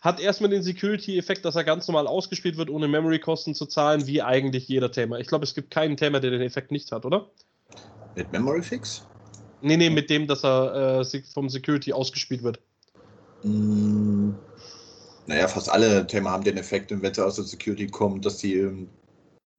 [0.00, 4.22] Hat erstmal den Security-Effekt, dass er ganz normal ausgespielt wird, ohne Memory-Kosten zu zahlen, wie
[4.22, 5.18] eigentlich jeder Tamer.
[5.18, 7.28] Ich glaube, es gibt keinen Tamer, der den Effekt nicht hat, oder?
[8.14, 9.04] Mit Memory Fix?
[9.62, 12.60] Nee, nee, mit dem, dass er äh, vom Security ausgespielt wird.
[13.42, 14.30] Mm,
[15.26, 18.54] naja, fast alle Themen haben den Effekt, wenn sie aus der Security kommen, dass sie.
[18.54, 18.88] Ähm,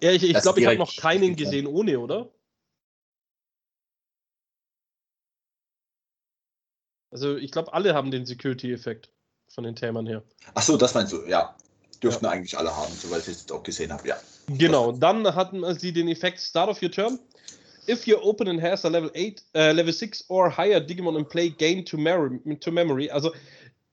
[0.01, 2.29] ja, ich, ich glaube, ich habe noch keinen gesehen ohne, oder?
[7.11, 9.11] Also ich glaube, alle haben den Security-Effekt
[9.49, 10.23] von den Themern her.
[10.53, 11.55] Ach so, das meinst du, ja.
[12.01, 12.31] Dürften ja.
[12.31, 14.17] eigentlich alle haben, soweit ich es jetzt auch gesehen habe, ja.
[14.47, 17.19] Genau, dann hatten sie den Effekt Start of your Turn.
[17.87, 21.49] If your opponent has a level 8, uh, level 6 or higher Digimon in play,
[21.49, 21.97] gain to,
[22.59, 23.09] to memory.
[23.09, 23.31] Also,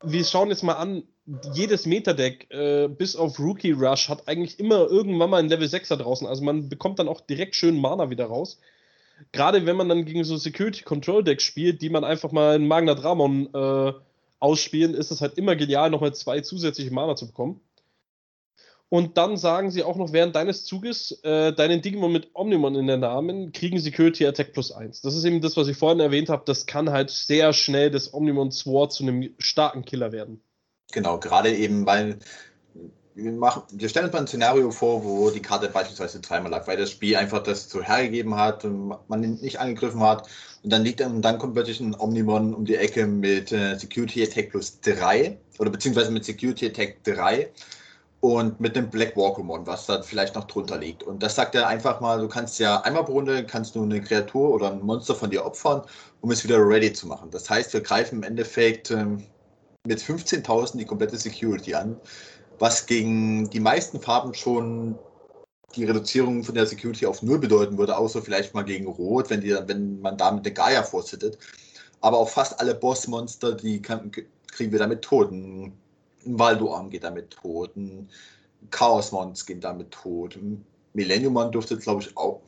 [0.02, 1.02] wir schauen jetzt mal an,
[1.52, 5.96] jedes Metadeck, äh, bis auf Rookie Rush, hat eigentlich immer irgendwann mal ein Level 6er
[5.96, 6.26] draußen.
[6.26, 8.58] Also man bekommt dann auch direkt schön Mana wieder raus.
[9.32, 12.66] Gerade wenn man dann gegen so Security Control Decks spielt, die man einfach mal in
[12.66, 13.92] Magna Dramon äh,
[14.38, 17.60] ausspielen, ist es halt immer genial, nochmal zwei zusätzliche Mana zu bekommen.
[18.90, 22.86] Und dann sagen sie auch noch, während deines Zuges äh, deinen Digimon mit Omnimon in
[22.86, 25.02] der Namen kriegen Security Attack plus 1.
[25.02, 26.44] Das ist eben das, was ich vorhin erwähnt habe.
[26.46, 30.40] Das kann halt sehr schnell das Omnimon Sword zu einem starken Killer werden.
[30.92, 32.18] Genau, gerade eben, weil
[33.14, 36.66] wir, machen, wir stellen uns mal ein Szenario vor, wo die Karte beispielsweise zweimal lag,
[36.66, 40.28] weil das Spiel einfach das so hergegeben hat und man ihn nicht angegriffen hat.
[40.62, 44.22] Und dann liegt und dann kommt plötzlich ein Omnimon um die Ecke mit äh, Security
[44.22, 47.50] Attack plus 3 oder beziehungsweise mit Security Attack 3
[48.20, 51.02] und mit dem Black Walkermon, was da vielleicht noch drunter liegt.
[51.02, 54.00] Und das sagt er einfach mal, du kannst ja einmal pro Runde kannst du eine
[54.00, 55.82] Kreatur oder ein Monster von dir opfern,
[56.20, 57.30] um es wieder ready zu machen.
[57.30, 59.24] Das heißt, wir greifen im Endeffekt ähm,
[59.88, 61.96] mit 15.000 die komplette Security an,
[62.58, 64.98] was gegen die meisten Farben schon
[65.74, 69.40] die Reduzierung von der Security auf null bedeuten würde, außer vielleicht mal gegen Rot, wenn,
[69.40, 71.38] die, wenn man damit eine Gaia vorsittet.
[72.00, 74.12] Aber auch fast alle Bossmonster, die kann,
[74.52, 75.72] kriegen wir damit Toten.
[76.24, 78.08] Ein Waldo-Arm geht damit tot, ein
[78.70, 80.38] Chaos-Mons geht damit tot,
[80.92, 82.42] Millennium-Mon dürfte, glaube ich, auch,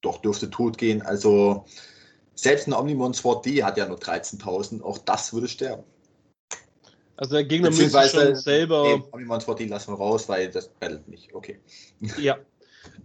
[0.00, 1.02] doch dürfte tot gehen.
[1.02, 1.64] Also
[2.34, 5.84] selbst ein Omnimon Sword D hat ja nur 13.000, auch das würde sterben.
[7.16, 8.82] Also der Gegner müsste schon selber...
[8.82, 11.60] Nee, Omnimon Sword D lassen wir raus, weil das battlet nicht, okay.
[12.18, 12.38] Ja.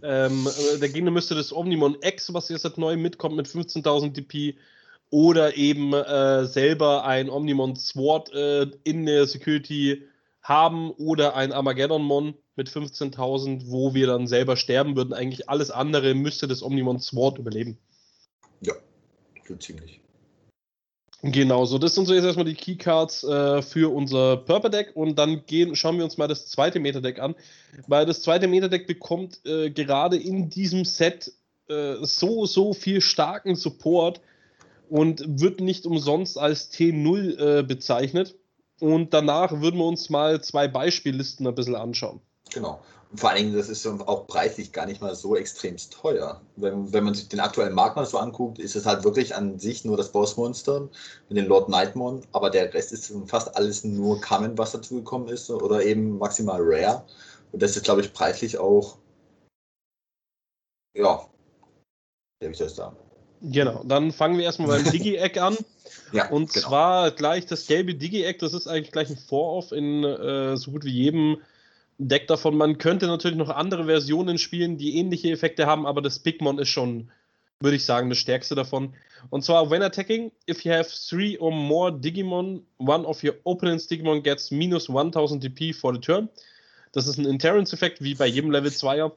[0.02, 4.56] Ähm, äh, der Gegner müsste das Omnimon X, was jetzt neu mitkommt, mit 15.000 DP
[5.10, 10.04] oder eben äh, selber ein Omnimon Sword äh, in der Security
[10.42, 15.12] haben oder ein Armageddon-Mon mit 15.000, wo wir dann selber sterben würden.
[15.12, 17.78] Eigentlich alles andere müsste das Omnimon Sword überleben.
[18.60, 18.74] Ja,
[19.46, 20.01] so ziemlich.
[21.24, 25.16] Genau, so das sind so jetzt erstmal die Keycards äh, für unser Purple Deck und
[25.20, 27.36] dann gehen, schauen wir uns mal das zweite Meta-Deck an,
[27.86, 31.32] weil das zweite Meta-Deck bekommt äh, gerade in diesem Set
[31.68, 34.20] äh, so, so viel starken Support
[34.90, 38.34] und wird nicht umsonst als T0 äh, bezeichnet.
[38.80, 42.20] Und danach würden wir uns mal zwei Beispiellisten ein bisschen anschauen.
[42.52, 42.82] Genau.
[43.14, 46.40] Vor allen Dingen, das ist auch preislich gar nicht mal so extrem teuer.
[46.56, 49.58] Wenn, wenn man sich den aktuellen Markt mal so anguckt, ist es halt wirklich an
[49.58, 50.88] sich nur das Bossmonster
[51.28, 55.50] mit den Lord Nightmon, aber der Rest ist fast alles nur Common, was dazugekommen ist,
[55.50, 57.04] oder eben maximal Rare.
[57.52, 58.96] Und das ist, glaube ich, preislich auch,
[60.96, 61.26] ja,
[62.40, 62.96] wie ich das sagen?
[63.42, 65.56] Genau, dann fangen wir erstmal beim Digi-Egg an.
[66.12, 66.68] ja, und genau.
[66.68, 70.84] zwar gleich das gelbe Digi-Egg, das ist eigentlich gleich ein Vor-Off in äh, so gut
[70.84, 71.38] wie jedem
[72.08, 72.56] Deck davon.
[72.56, 76.68] Man könnte natürlich noch andere Versionen spielen, die ähnliche Effekte haben, aber das Bigmon ist
[76.68, 77.10] schon,
[77.60, 78.94] würde ich sagen, das stärkste davon.
[79.30, 83.86] Und zwar, when attacking, if you have three or more Digimon, one of your opponent's
[83.86, 86.28] Digimon gets minus 1000 DP for the turn.
[86.92, 89.12] Das ist ein Interrence-Effekt, wie bei jedem Level 2er.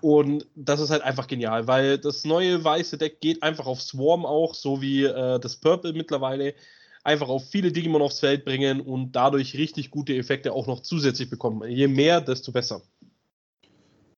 [0.00, 4.24] Und das ist halt einfach genial, weil das neue weiße Deck geht einfach auf Swarm
[4.24, 6.54] auch, so wie äh, das Purple mittlerweile.
[7.08, 11.30] Einfach auf viele Digimon aufs Feld bringen und dadurch richtig gute Effekte auch noch zusätzlich
[11.30, 11.66] bekommen.
[11.66, 12.82] Je mehr, desto besser.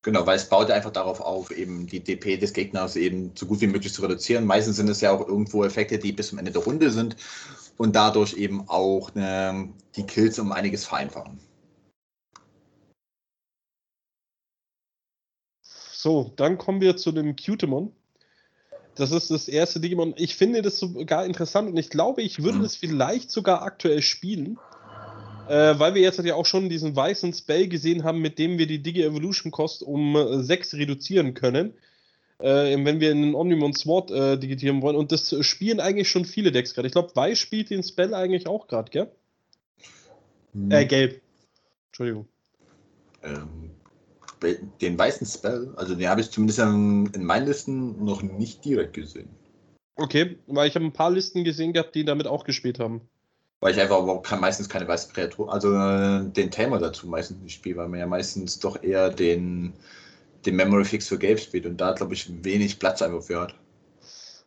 [0.01, 3.61] Genau, weil es baut einfach darauf auf, eben die DP des Gegners eben so gut
[3.61, 4.43] wie möglich zu reduzieren.
[4.43, 7.15] Meistens sind es ja auch irgendwo Effekte, die bis zum Ende der Runde sind
[7.77, 11.39] und dadurch eben auch ne, die Kills um einiges vereinfachen.
[15.63, 17.95] So, dann kommen wir zu dem Cutemon.
[18.95, 20.13] Das ist das erste Digimon.
[20.17, 22.63] Ich finde das sogar interessant und ich glaube, ich würde mhm.
[22.63, 24.57] das vielleicht sogar aktuell spielen.
[25.47, 28.67] Äh, weil wir jetzt ja auch schon diesen weißen Spell gesehen haben, mit dem wir
[28.67, 31.73] die Digi Evolution Cost um 6 reduzieren können.
[32.39, 34.95] Äh, wenn wir in den Omnimon Sword äh, digitieren wollen.
[34.95, 36.87] Und das spielen eigentlich schon viele Decks gerade.
[36.87, 39.11] Ich glaube, Weiß spielt den Spell eigentlich auch gerade, gell?
[40.53, 40.71] Mhm.
[40.71, 41.21] Äh, gelb.
[41.89, 42.27] Entschuldigung.
[43.23, 43.71] Ähm,
[44.81, 49.29] den weißen Spell, also den habe ich zumindest in meinen Listen noch nicht direkt gesehen.
[49.95, 53.01] Okay, weil ich habe ein paar Listen gesehen gehabt, die damit auch gespielt haben.
[53.59, 57.53] Weil ich einfach kann meistens keine weiße Kreatur, also äh, den Tamer dazu meistens nicht
[57.53, 59.73] spiele, weil man ja meistens doch eher den,
[60.45, 63.55] den Memory Fix für Gelb spielt und da glaube ich wenig Platz einfach für hat.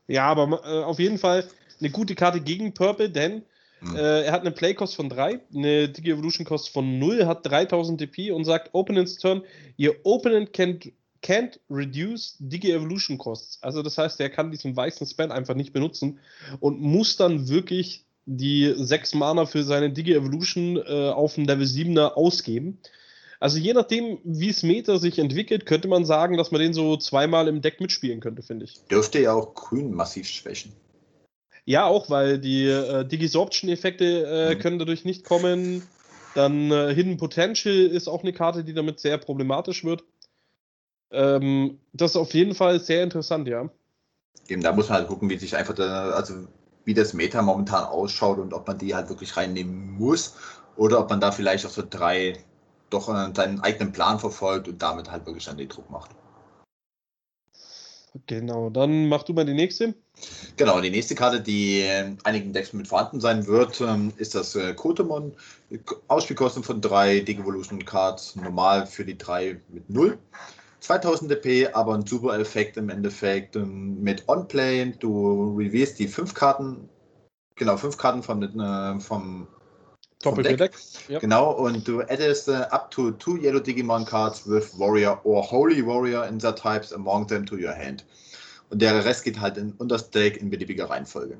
[0.09, 1.45] Ja, aber äh, auf jeden Fall
[1.79, 3.45] eine gute Karte gegen Purple, denn
[3.85, 3.97] hm.
[3.97, 8.01] Äh, er hat eine Play-Cost von 3, eine Digi Evolution Cost von 0, hat 3000
[8.01, 9.43] DP und sagt Opponent's Turn,
[9.79, 13.63] your opponent can't, can't reduce Digi Evolution Costs.
[13.63, 16.19] Also das heißt, er kann diesen weißen Spell einfach nicht benutzen
[16.61, 21.67] und muss dann wirklich die 6 Mana für seine Digi Evolution äh, auf dem Level
[21.67, 22.79] 7er ausgeben.
[23.41, 26.97] Also je nachdem, wie es Meta sich entwickelt, könnte man sagen, dass man den so
[26.97, 28.81] zweimal im Deck mitspielen könnte, finde ich.
[28.91, 30.73] Dürfte ja auch Grün massiv schwächen.
[31.67, 34.59] Ja, auch, weil die äh, Digisorption-Effekte äh, mhm.
[34.59, 35.83] können dadurch nicht kommen.
[36.35, 40.05] Dann äh, Hidden Potential ist auch eine Karte, die damit sehr problematisch wird.
[41.11, 43.71] Ähm, das ist auf jeden Fall sehr interessant, ja.
[44.49, 46.35] Eben, da muss man halt gucken, wie sich einfach, da, also
[46.85, 50.35] wie das Meta momentan ausschaut und ob man die halt wirklich reinnehmen muss
[50.77, 52.35] oder ob man da vielleicht auch so drei
[52.91, 56.11] doch äh, seinen eigenen Plan verfolgt und damit halt wirklich dann den Druck macht.
[58.27, 59.95] Genau, dann mach du mal die nächste.
[60.57, 64.55] Genau, die nächste Karte, die in einigen Decks mit vorhanden sein wird, ähm, ist das
[64.55, 65.33] äh, Kotemon.
[66.07, 70.19] Ausspielkosten von 3 Devolution Cards, normal für die 3 mit 0.
[70.79, 74.93] 2000 DP, aber ein super Effekt im Endeffekt ähm, mit On-Play.
[75.01, 76.89] Du revealst die 5 Karten,
[77.57, 79.49] genau, 5 Karten vom, äh, vom
[80.25, 80.59] Doppeldeck.
[80.59, 80.73] Deck.
[81.09, 81.19] Ja.
[81.19, 85.85] Genau, und du addest uh, up to two yellow Digimon cards with Warrior or Holy
[85.85, 88.05] Warrior in their types among them to your hand.
[88.71, 91.39] Und der Rest geht halt in, in das Deck in beliebiger Reihenfolge.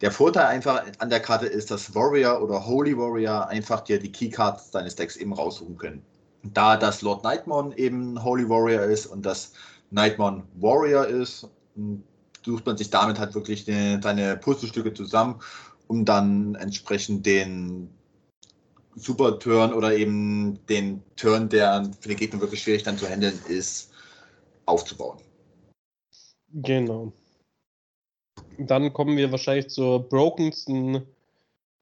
[0.00, 4.10] Der Vorteil einfach an der Karte ist, dass Warrior oder Holy Warrior einfach dir die
[4.10, 6.02] Keycards deines Decks eben raussuchen können.
[6.42, 9.52] Da das Lord Nightmon eben Holy Warrior ist und das
[9.90, 11.48] Nightmon Warrior ist,
[12.44, 15.40] sucht man sich damit halt wirklich seine Puzzlestücke zusammen,
[15.86, 17.88] um dann entsprechend den
[18.96, 23.38] super Turn oder eben den Turn, der für den Gegner wirklich schwierig dann zu handeln
[23.48, 23.90] ist,
[24.66, 25.18] aufzubauen.
[26.52, 27.12] Genau.
[28.58, 31.02] Dann kommen wir wahrscheinlich zur brokensten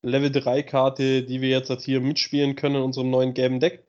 [0.02, 3.84] Level 3 Karte, die wir jetzt hier mitspielen können in unserem neuen gelben Deck.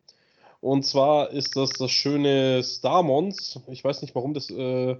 [0.61, 3.59] Und zwar ist das das schöne Starmons.
[3.67, 4.95] Ich weiß nicht, warum das äh,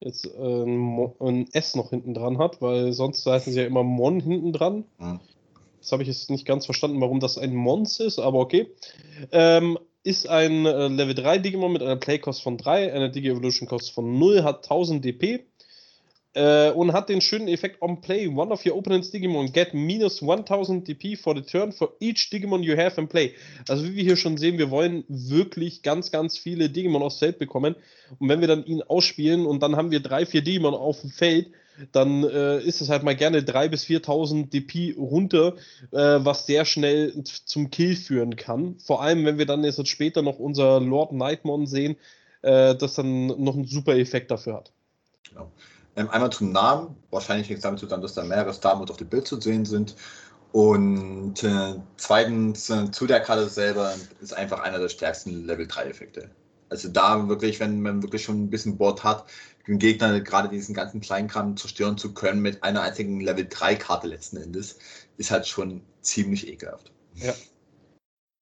[0.00, 3.82] jetzt äh, ein, ein, S noch hinten dran hat, weil sonst heißen sie ja immer
[3.82, 4.84] Mon hinten dran.
[4.98, 5.20] Mhm.
[5.84, 8.68] Das habe ich jetzt nicht ganz verstanden, warum das ein Mons ist, aber okay.
[9.32, 13.92] Ähm, ist ein äh, Level 3 Digimon mit einer Playcost von 3, einer Digi-Evolution Cost
[13.92, 15.44] von 0, hat 1000 DP
[16.32, 18.28] äh, und hat den schönen Effekt on play.
[18.28, 22.62] One of your opponent's Digimon get minus 1000 DP for the turn for each Digimon
[22.62, 23.34] you have in play.
[23.68, 27.38] Also wie wir hier schon sehen, wir wollen wirklich ganz, ganz viele Digimon aufs Feld
[27.38, 27.76] bekommen.
[28.18, 31.10] Und wenn wir dann ihn ausspielen und dann haben wir drei, vier Digimon auf dem
[31.10, 31.48] Feld,
[31.92, 35.54] dann äh, ist es halt mal gerne 3.000 bis 4.000 DP runter,
[35.90, 38.78] äh, was sehr schnell zum Kill führen kann.
[38.78, 41.96] Vor allem, wenn wir dann jetzt später noch unser Lord Nightmon sehen,
[42.42, 44.72] äh, das dann noch einen super Effekt dafür hat.
[45.28, 45.50] Genau.
[45.96, 46.96] Ähm, einmal zum Namen.
[47.10, 49.94] Wahrscheinlich hängt es damit zusammen, dass da mehrere Starmods auf dem Bild zu sehen sind.
[50.52, 55.86] Und äh, zweitens äh, zu der Karte selber ist einfach einer der stärksten Level 3
[55.86, 56.30] Effekte.
[56.74, 59.26] Also da wirklich, wenn man wirklich schon ein bisschen Board hat,
[59.68, 64.08] den Gegner gerade diesen ganzen Kleinkram zerstören zu können mit einer einzigen Level 3 Karte
[64.08, 64.78] letzten Endes,
[65.16, 66.90] ist halt schon ziemlich ekelhaft.
[67.14, 67.32] Ja.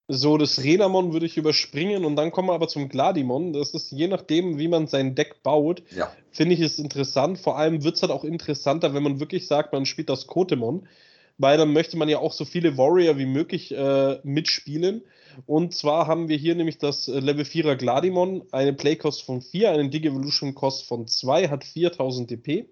[0.09, 3.53] So, das Renamon würde ich überspringen und dann kommen wir aber zum Gladimon.
[3.53, 6.11] Das ist je nachdem, wie man sein Deck baut, ja.
[6.31, 7.39] finde ich es interessant.
[7.39, 10.89] Vor allem wird es halt auch interessanter, wenn man wirklich sagt, man spielt das Kotemon,
[11.37, 15.03] weil dann möchte man ja auch so viele Warrior wie möglich äh, mitspielen.
[15.47, 19.71] Und zwar haben wir hier nämlich das äh, Level 4er Gladimon, eine Playcost von 4,
[19.71, 22.67] einen Dig Evolution Cost von 2, hat 4000 DP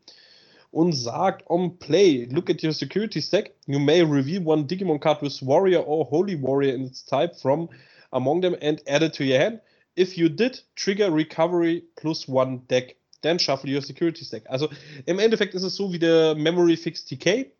[0.71, 5.21] und sagt on play, look at your security stack, you may reveal one Digimon card
[5.23, 7.69] with Warrior or Holy Warrior in its type from
[8.13, 9.61] among them and add it to your hand.
[9.97, 12.97] If you did, trigger Recovery plus one Deck.
[13.23, 14.45] Then shuffle your security stack.
[14.49, 14.71] Also
[15.07, 17.51] im Endeffekt ist es so wie der Memory Fix TK,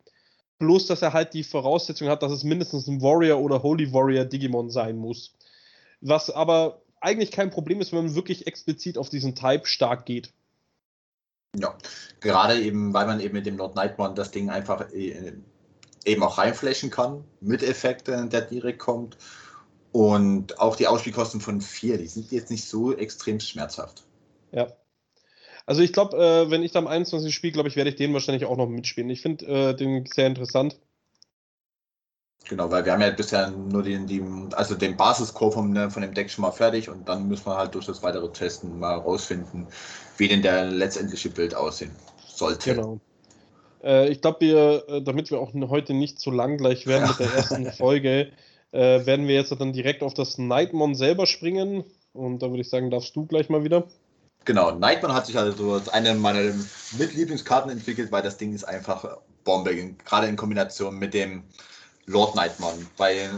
[0.61, 4.25] bloß dass er halt die Voraussetzung hat, dass es mindestens ein Warrior oder Holy Warrior
[4.25, 5.33] Digimon sein muss.
[6.01, 10.31] Was aber eigentlich kein Problem ist, wenn man wirklich explizit auf diesen Type stark geht.
[11.57, 11.75] Ja,
[12.19, 15.33] gerade eben, weil man eben mit dem Lord Nightmon das Ding einfach äh,
[16.05, 19.17] eben auch reinflächen kann, mit Effekten, der direkt kommt.
[19.91, 24.03] Und auch die Ausspielkosten von 4, die sind jetzt nicht so extrem schmerzhaft.
[24.51, 24.71] Ja.
[25.65, 27.33] Also ich glaube, äh, wenn ich da am 21.
[27.33, 29.09] spiele, glaube ich, werde ich den wahrscheinlich auch noch mitspielen.
[29.09, 30.77] Ich finde äh, den sehr interessant.
[32.49, 36.01] Genau, weil wir haben ja bisher nur den, den also den Basiscore von, ne, von
[36.01, 38.95] dem Deck schon mal fertig und dann müssen wir halt durch das weitere Testen mal
[38.95, 39.67] rausfinden,
[40.17, 41.91] wie denn der letztendliche Bild aussehen
[42.25, 42.75] sollte.
[42.75, 42.99] Genau.
[43.83, 47.09] Äh, ich glaube, wir, äh, damit wir auch heute nicht zu lang gleich werden ja.
[47.09, 48.31] mit der ersten Folge,
[48.71, 51.83] äh, werden wir jetzt dann direkt auf das Nightmon selber springen.
[52.13, 53.87] Und da würde ich sagen, darfst du gleich mal wieder.
[54.45, 56.53] Genau, Nightmon hat sich also als eine meiner
[56.97, 59.75] Mitlieblingskarten entwickelt, weil das Ding ist einfach Bombe,
[60.05, 61.43] gerade in Kombination mit dem
[62.07, 62.87] Lord Nightmon.
[62.97, 63.29] Weil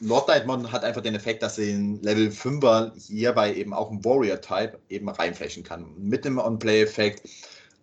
[0.00, 4.04] Lord Nightmon hat einfach den Effekt, dass er den Level 5er hierbei eben auch ein
[4.04, 5.86] Warrior-Type eben reinflächen kann.
[5.98, 7.28] Mit dem On-Play-Effekt,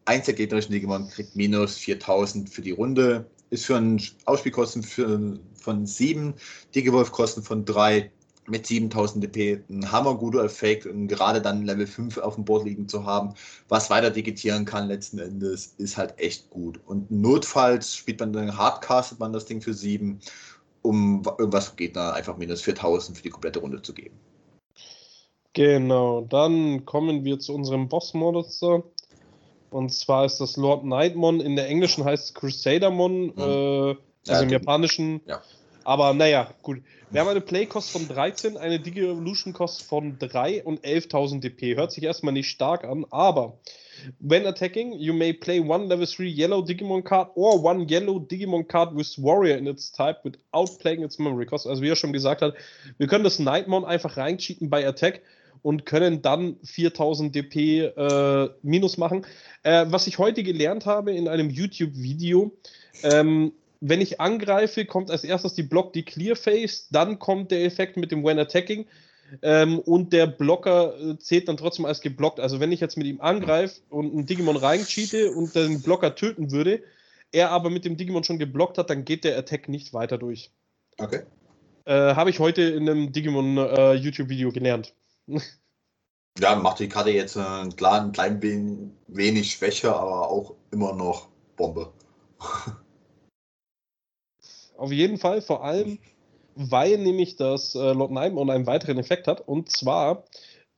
[0.05, 5.39] eins der gegnerischen Digimon kriegt minus 4000 für die Runde, ist für einen Ausspielkosten für,
[5.55, 6.33] von 7,
[6.75, 8.11] Digewolf-Kosten von 3,
[8.47, 12.87] mit 7000 DP ein hammerguter Effekt und gerade dann Level 5 auf dem Board liegen
[12.87, 13.33] zu haben,
[13.69, 16.79] was weiter digitieren kann letzten Endes, ist halt echt gut.
[16.85, 20.19] Und notfalls spielt man dann, hardcastet man das Ding für 7,
[20.81, 24.15] um irgendwas Gegner einfach minus 4000 für die komplette Runde zu geben.
[25.53, 28.83] Genau, dann kommen wir zu unserem Boss-Monster.
[29.69, 31.39] Und zwar ist das Lord Nightmon.
[31.39, 33.33] In der englischen heißt es Crusadermon, mhm.
[33.37, 35.21] äh, also ja, im japanischen.
[35.25, 35.41] Ja.
[35.83, 36.81] Aber naja, gut.
[37.09, 41.75] Wir haben eine Play-Cost von 13, eine Digi-Evolution-Cost von 3 und 11.000 DP.
[41.75, 43.57] Hört sich erstmal nicht stark an, aber
[44.19, 48.67] when attacking, you may play one level 3 yellow Digimon card or one yellow Digimon
[48.67, 51.67] card with Warrior in its type without playing its memory cost.
[51.67, 52.53] Also wie er schon gesagt hat,
[52.97, 55.21] wir können das Nightmon einfach reincheaten bei Attack
[55.63, 59.25] und können dann 4000 DP äh, minus machen.
[59.63, 62.51] Äh, was ich heute gelernt habe in einem YouTube-Video,
[63.03, 63.51] ähm,
[63.81, 67.97] wenn ich angreife, kommt als erstes die Block, die Clear Face, dann kommt der Effekt
[67.97, 68.85] mit dem When Attacking
[69.41, 72.39] ähm, und der Blocker äh, zählt dann trotzdem als geblockt.
[72.39, 76.51] Also wenn ich jetzt mit ihm angreife und einen Digimon reincheate und den Blocker töten
[76.51, 76.83] würde,
[77.31, 80.51] er aber mit dem Digimon schon geblockt hat, dann geht der Attack nicht weiter durch.
[80.97, 81.21] Okay.
[81.85, 84.93] Äh, Habe ich heute in einem Digimon äh, YouTube-Video gelernt.
[86.37, 91.29] ja, macht die Karte jetzt äh, klar ein klein wenig schwächer, aber auch immer noch
[91.55, 91.91] Bombe.
[94.81, 95.99] Auf jeden Fall, vor allem,
[96.55, 99.47] weil nämlich das äh, Lord Nightmare einen weiteren Effekt hat.
[99.47, 100.23] Und zwar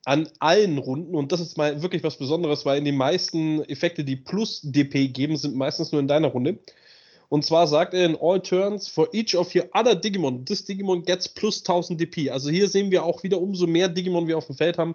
[0.04, 4.04] an allen Runden, und das ist mal wirklich was Besonderes, weil in den meisten Effekte,
[4.04, 6.58] die plus DP geben, sind meistens nur in deiner Runde.
[7.30, 11.04] Und zwar sagt er in all turns, for each of your other Digimon, this Digimon
[11.04, 12.30] gets plus 1000 DP.
[12.30, 14.94] Also hier sehen wir auch wieder, umso mehr Digimon wir auf dem Feld haben,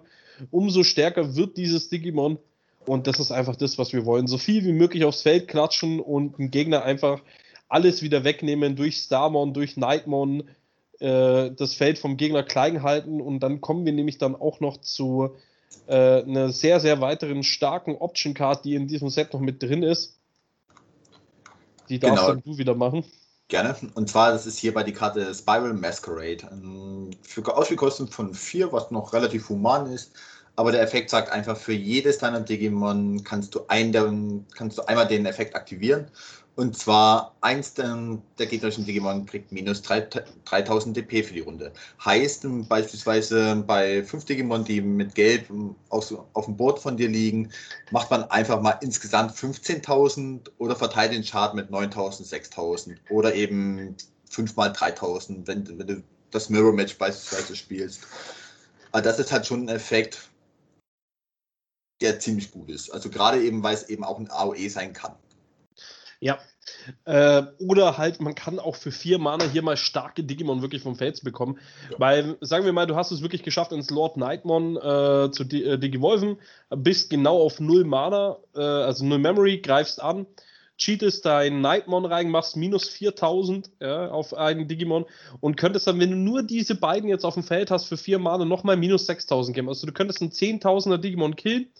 [0.52, 2.38] umso stärker wird dieses Digimon.
[2.86, 4.28] Und das ist einfach das, was wir wollen.
[4.28, 7.20] So viel wie möglich aufs Feld klatschen und einen Gegner einfach
[7.70, 10.44] alles wieder wegnehmen durch Starmon, durch Nightmon,
[10.98, 13.20] äh, das Feld vom Gegner klein halten.
[13.20, 15.36] Und dann kommen wir nämlich dann auch noch zu
[15.86, 19.82] äh, einer sehr, sehr weiteren starken Option Card, die in diesem Set noch mit drin
[19.82, 20.18] ist.
[21.88, 22.40] Die darfst genau.
[22.40, 23.04] du wieder machen.
[23.48, 23.74] Gerne.
[23.94, 26.48] Und zwar, das ist hierbei die Karte Spiral Masquerade.
[26.52, 30.12] Ähm, für Ausspielkosten von 4, was noch relativ human ist.
[30.56, 35.08] Aber der Effekt sagt einfach, für jedes deiner Digimon kannst du, ein, kannst du einmal
[35.08, 36.10] den Effekt aktivieren.
[36.56, 41.72] Und zwar eins der, der gegnerischen Digimon kriegt minus 3000 DP für die Runde.
[42.04, 45.46] Heißt beispielsweise bei fünf Digimon, die mit Gelb
[45.88, 47.50] auf, auf dem Board von dir liegen,
[47.92, 53.96] macht man einfach mal insgesamt 15.000 oder verteilt den Schaden mit 9.000, 6.000 oder eben
[54.28, 58.06] 5 mal 3.000, wenn, wenn du das Mirror Match beispielsweise spielst.
[58.92, 60.28] Aber das ist halt schon ein Effekt,
[62.00, 62.90] der ziemlich gut ist.
[62.90, 65.14] Also gerade eben, weil es eben auch ein AOE sein kann.
[66.20, 66.38] Ja.
[67.04, 70.94] Äh, oder halt, man kann auch für vier Mana hier mal starke Digimon wirklich vom
[70.94, 71.58] Fels bekommen.
[71.90, 71.98] Ja.
[71.98, 75.64] Weil, sagen wir mal, du hast es wirklich geschafft, ins Lord Nightmon äh, zu di
[75.64, 76.36] äh, Digivolven,
[76.68, 80.26] bist genau auf null Mana, äh, also null Memory, greifst an,
[80.76, 85.06] cheatest dein Nightmon rein, machst minus 4000 ja, auf einen Digimon
[85.40, 88.18] und könntest dann, wenn du nur diese beiden jetzt auf dem Feld hast, für vier
[88.18, 89.68] Mana nochmal minus 6000 geben.
[89.68, 91.70] Also du könntest einen 10.000er Digimon killen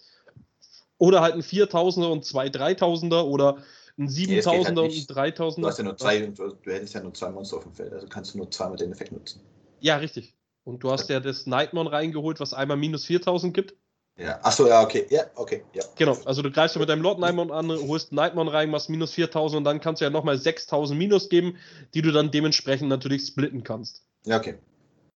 [0.98, 3.58] oder halt einen 4000er und zwei 3000er oder
[3.98, 5.60] ein 7000er halt und ein 3000er.
[5.60, 8.06] Du hast ja nur zwei, du hättest ja nur zwei Monster auf dem Feld, also
[8.06, 9.40] kannst du nur zweimal den Effekt nutzen.
[9.80, 10.34] Ja, richtig.
[10.64, 13.74] Und du hast ja das Nightmon reingeholt, was einmal minus 4000 gibt.
[14.18, 15.82] Ja, achso, ja, okay, ja, okay, ja.
[15.96, 19.12] Genau, also du greifst ja mit deinem Lord Nightmon an, holst Nightmon rein, machst minus
[19.12, 21.56] 4000 und dann kannst du ja nochmal 6000 minus geben,
[21.94, 24.04] die du dann dementsprechend natürlich splitten kannst.
[24.26, 24.58] Ja, okay.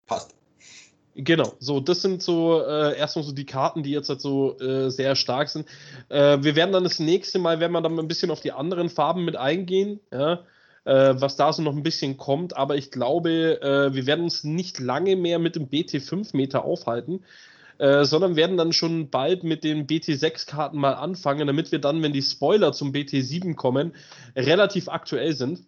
[0.04, 0.34] Passt.
[1.16, 4.90] Genau, so, das sind so äh, erstmal so die Karten, die jetzt halt so äh,
[4.90, 5.66] sehr stark sind.
[6.08, 8.88] Äh, wir werden dann das nächste Mal, wenn wir dann ein bisschen auf die anderen
[8.88, 10.44] Farben mit eingehen, ja,
[10.84, 14.44] äh, was da so noch ein bisschen kommt, aber ich glaube, äh, wir werden uns
[14.44, 17.24] nicht lange mehr mit dem BT5 Meter aufhalten,
[17.78, 22.12] äh, sondern werden dann schon bald mit den BT6-Karten mal anfangen, damit wir dann, wenn
[22.12, 23.94] die Spoiler zum BT7 kommen,
[24.36, 25.60] relativ aktuell sind.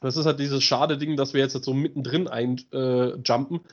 [0.00, 3.56] Das ist halt dieses schade Ding, dass wir jetzt halt so mittendrin einjumpen.
[3.56, 3.68] Äh,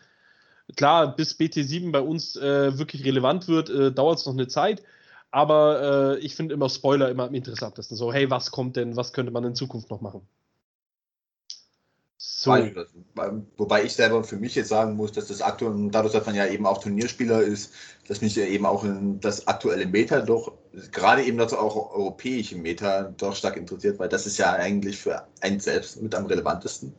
[0.76, 4.84] Klar, bis BT7 bei uns äh, wirklich relevant wird, äh, dauert es noch eine Zeit.
[5.32, 7.98] Aber äh, ich finde immer Spoiler immer am interessantesten.
[7.98, 10.28] So, hey, was kommt denn, was könnte man in Zukunft noch machen?
[12.18, 12.52] So.
[13.58, 16.48] Wobei ich selber für mich jetzt sagen muss, dass das aktuell, dadurch, dass man ja
[16.48, 17.74] eben auch Turnierspieler ist,
[18.08, 20.54] dass mich ja eben auch in das aktuelle Meta doch,
[20.92, 25.28] gerade eben das auch europäische Meta doch stark interessiert, weil das ist ja eigentlich für
[25.42, 26.94] einen selbst mit am relevantesten.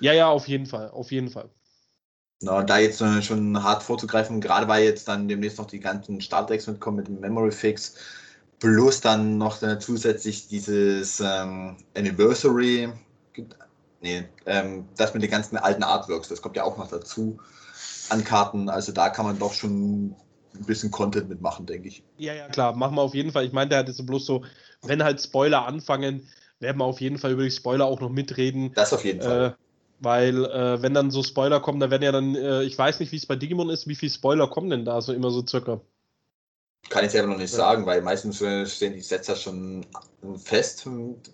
[0.00, 1.48] Ja, ja, auf jeden Fall, auf jeden Fall.
[2.40, 6.20] Na, da jetzt äh, schon hart vorzugreifen, gerade weil jetzt dann demnächst noch die ganzen
[6.20, 7.94] Startdecks mitkommen mit dem Memory Fix,
[8.60, 12.92] plus dann noch äh, zusätzlich dieses ähm, Anniversary,
[14.00, 17.38] nee, ähm, das mit den ganzen alten Artworks, das kommt ja auch noch dazu
[18.08, 18.68] an Karten.
[18.68, 20.14] Also da kann man doch schon
[20.54, 22.02] ein bisschen Content mitmachen, denke ich.
[22.18, 23.44] Ja, ja, klar, machen wir auf jeden Fall.
[23.44, 24.44] Ich meine, der hat jetzt bloß so,
[24.82, 26.28] wenn halt Spoiler anfangen,
[26.60, 28.72] werden wir auf jeden Fall über die Spoiler auch noch mitreden.
[28.74, 29.56] Das auf jeden Fall.
[29.56, 29.67] Äh,
[30.00, 33.12] weil, äh, wenn dann so Spoiler kommen, da werden ja dann, äh, ich weiß nicht,
[33.12, 35.80] wie es bei Digimon ist, wie viele Spoiler kommen denn da so immer so circa?
[36.88, 37.56] Kann ich selber noch nicht ja.
[37.56, 39.84] sagen, weil meistens äh, stehen die Sets ja schon
[40.36, 40.86] fest,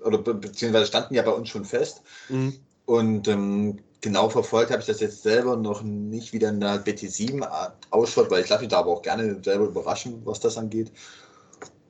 [0.05, 2.03] oder be beziehungsweise standen ja bei uns schon fest.
[2.29, 2.59] Mhm.
[2.87, 7.47] Und ähm, genau verfolgt habe ich das jetzt selber noch nicht, wie dann der BT7
[7.91, 10.91] ausschaut, weil ich lasse mich da aber auch gerne selber überraschen, was das angeht.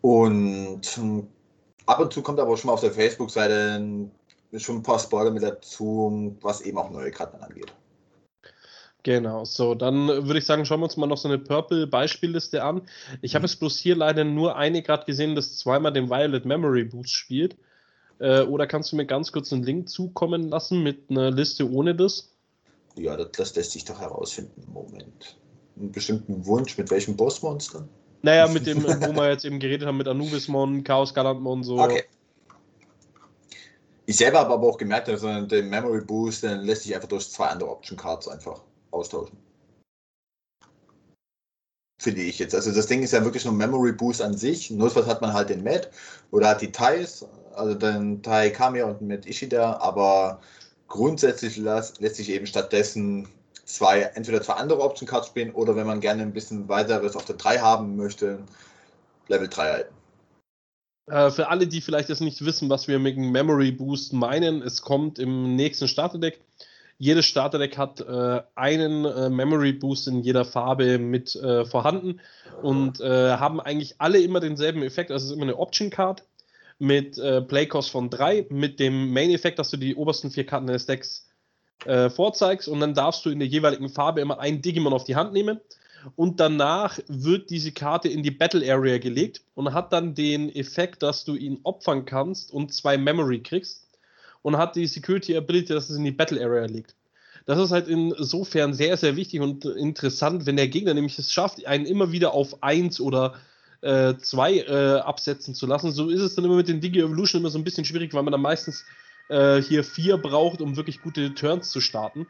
[0.01, 1.29] Und ähm,
[1.87, 4.11] ab und zu kommt aber auch schon mal auf der Facebook-Seite
[4.63, 7.73] schon ein paar Spoiler mit dazu, was eben auch neue Karten angeht.
[9.05, 12.83] Genau, so, dann würde ich sagen, schauen wir uns mal noch so eine Purple-Beispielliste an.
[13.21, 13.47] Ich habe mhm.
[13.47, 17.57] es bloß hier leider nur eine gerade gesehen, das zweimal den Violet Memory Boost spielt.
[18.19, 21.95] Äh, oder kannst du mir ganz kurz einen Link zukommen lassen mit einer Liste ohne
[21.95, 22.31] das?
[22.97, 24.65] Ja, das, das lässt sich doch herausfinden.
[24.73, 25.37] Moment.
[25.77, 27.87] Einen bestimmten Wunsch, mit welchem Bossmonster?
[28.23, 31.79] Naja, mit dem, wo wir jetzt eben geredet haben, mit Anubismon, Chaos Galantmon, so.
[31.79, 32.05] Okay.
[34.07, 37.31] Ich selber habe aber auch gemerkt, dass den Memory Boost den lässt sich einfach durch
[37.31, 39.39] zwei andere Option Cards einfach austauschen.
[42.01, 42.55] Finde ich jetzt.
[42.55, 44.71] Also das Ding ist ja wirklich nur Memory Boost an sich.
[44.71, 45.91] Notfalls hat man halt den Matt
[46.33, 47.25] oder hat die Thais,
[47.55, 50.41] also den Tai Kamiya und mit Ishida, aber
[50.89, 53.29] grundsätzlich lässt, lässt sich eben stattdessen
[53.65, 57.25] zwei, entweder zwei andere Option Cards spielen oder wenn man gerne ein bisschen weiteres auf
[57.25, 58.41] der 3 haben möchte,
[59.29, 59.95] Level 3 halten.
[61.07, 64.63] Äh, für alle, die vielleicht jetzt nicht wissen, was wir mit dem Memory Boost meinen,
[64.63, 66.41] es kommt im nächsten Starterdeck.
[66.97, 72.21] Jedes Starterdeck hat äh, einen äh, Memory Boost in jeder Farbe mit äh, vorhanden
[72.63, 75.11] und äh, haben eigentlich alle immer denselben Effekt.
[75.11, 76.25] Also es ist immer eine Option Card
[76.79, 80.87] mit äh, Playcost von 3, mit dem Main-Effekt, dass du die obersten vier Karten des
[80.87, 81.29] Decks
[82.15, 85.35] vorzeigst und dann darfst du in der jeweiligen Farbe immer einen Digimon auf die Hand
[85.35, 85.61] nehmen
[86.17, 91.03] und danach wird diese Karte in die Battle Area gelegt und hat dann den Effekt,
[91.03, 93.87] dass du ihn opfern kannst und zwei Memory kriegst
[94.43, 96.95] und hat die Security Ability, dass es in die Battle Area liegt.
[97.47, 101.67] Das ist halt insofern sehr, sehr wichtig und interessant, wenn der Gegner nämlich es schafft,
[101.67, 103.35] einen immer wieder auf 1 oder
[103.85, 105.93] 2 äh, äh, absetzen zu lassen.
[105.93, 108.23] So ist es dann immer mit den Digi Evolution immer so ein bisschen schwierig, weil
[108.23, 108.85] man dann meistens
[109.29, 112.27] äh, hier 4 braucht, um wirklich gute Turns zu starten.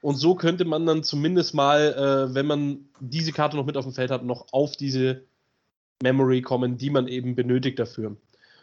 [0.00, 3.84] Und so könnte man dann zumindest mal, äh, wenn man diese Karte noch mit auf
[3.84, 5.24] dem Feld hat, noch auf diese
[6.02, 8.16] Memory kommen, die man eben benötigt dafür.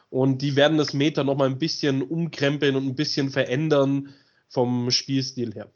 [0.09, 4.13] Und die werden das Meta noch mal ein bisschen umkrempeln und ein bisschen verändern
[4.47, 5.69] vom Spielstil her.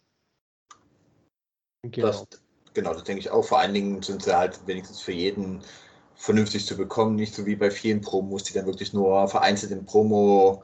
[1.83, 2.07] Genau.
[2.07, 2.27] Das,
[2.73, 3.43] genau, das denke ich auch.
[3.43, 5.61] Vor allen Dingen sind sie halt wenigstens für jeden
[6.15, 9.85] vernünftig zu bekommen, nicht so wie bei vielen Promos, die dann wirklich nur vereinzelt im
[9.85, 10.63] Promo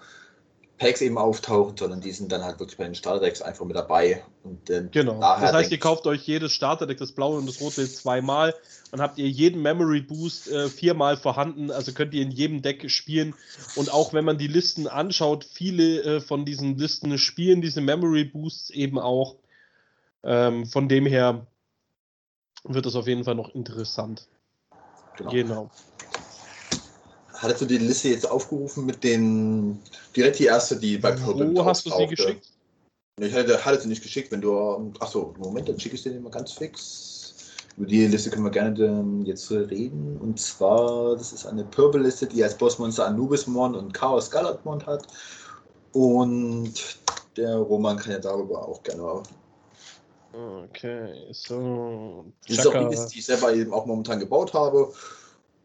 [0.78, 4.24] Packs eben auftauchen, sondern die sind dann halt wirklich bei den Starterdecks einfach mit dabei.
[4.44, 5.22] Und, äh, genau.
[5.22, 8.54] Das heißt, ihr kauft euch jedes Starterdeck, das blaue und das rote zweimal.
[8.92, 11.72] Dann habt ihr jeden Memory Boost äh, viermal vorhanden.
[11.72, 13.36] Also könnt ihr in jedem Deck spielen.
[13.76, 18.26] Und auch wenn man die Listen anschaut, viele äh, von diesen Listen spielen diese Memory
[18.26, 19.36] Boosts eben auch.
[20.24, 21.48] Ähm, von dem her
[22.64, 24.28] wird es auf jeden Fall noch interessant.
[25.18, 25.32] Genau.
[25.32, 25.72] genau.
[27.38, 29.80] Hattest du die Liste jetzt aufgerufen mit den,
[30.16, 32.52] direkt die erste, die bei Purple Wo hast du sie geschickt?
[33.20, 36.30] Ich hatte, hatte sie nicht geschickt, wenn du, achso, Moment, dann schicke ich dir mal
[36.30, 37.34] ganz fix.
[37.78, 40.18] Über die Liste können wir gerne jetzt reden.
[40.18, 45.08] Und zwar, das ist eine Purple-Liste, die als Bossmonster Anubismon und Chaos Galatmon hat.
[45.94, 46.74] Und
[47.38, 49.24] der Roman kann ja darüber auch gerne.
[50.34, 52.26] Okay, so.
[52.48, 54.92] Das ist auch die Liste, die ich selber eben auch momentan gebaut habe.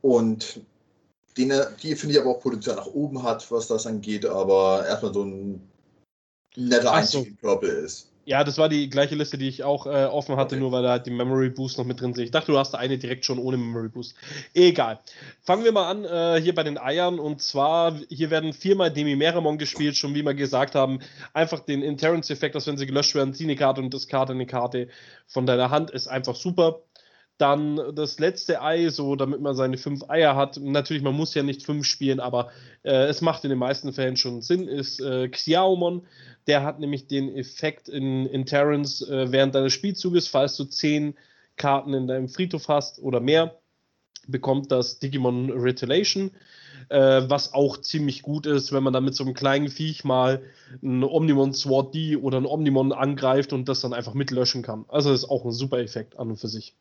[0.03, 0.61] Und
[1.37, 1.53] die,
[1.83, 5.25] die finde ich aber auch Potenzial nach oben hat, was das angeht, aber erstmal so
[5.25, 5.69] ein
[6.57, 8.11] netter Einstieg in Purple ist.
[8.27, 10.61] Ja, das war die gleiche Liste, die ich auch äh, offen hatte, okay.
[10.61, 12.25] nur weil da halt die Memory Boost noch mit drin sind.
[12.25, 14.15] Ich dachte, du hast eine direkt schon ohne Memory Boost.
[14.55, 15.01] Egal.
[15.43, 19.59] Fangen wir mal an äh, hier bei den Eiern und zwar, hier werden viermal Demi-Meramon
[19.59, 21.01] gespielt, schon wie wir gesagt haben.
[21.33, 24.47] Einfach den Interrence-Effekt, dass wenn sie gelöscht werden, zieh eine Karte und das Karte eine
[24.47, 24.89] Karte
[25.27, 26.83] von deiner Hand, ist einfach super.
[27.41, 30.59] Dann das letzte Ei, so damit man seine fünf Eier hat.
[30.61, 32.51] Natürlich, man muss ja nicht fünf spielen, aber
[32.83, 36.03] äh, es macht in den meisten Fällen schon Sinn, ist äh, Xiaomon.
[36.47, 41.15] Der hat nämlich den Effekt in, in Terrence äh, während deines Spielzuges, falls du zehn
[41.57, 43.59] Karten in deinem Friedhof hast oder mehr,
[44.27, 46.33] bekommt das Digimon Retaliation.
[46.91, 50.43] Äh, was auch ziemlich gut ist, wenn man dann mit so einem kleinen Viech mal
[50.83, 54.85] ein Omnimon Sword D oder ein Omnimon angreift und das dann einfach mitlöschen kann.
[54.89, 56.75] Also das ist auch ein super Effekt an und für sich.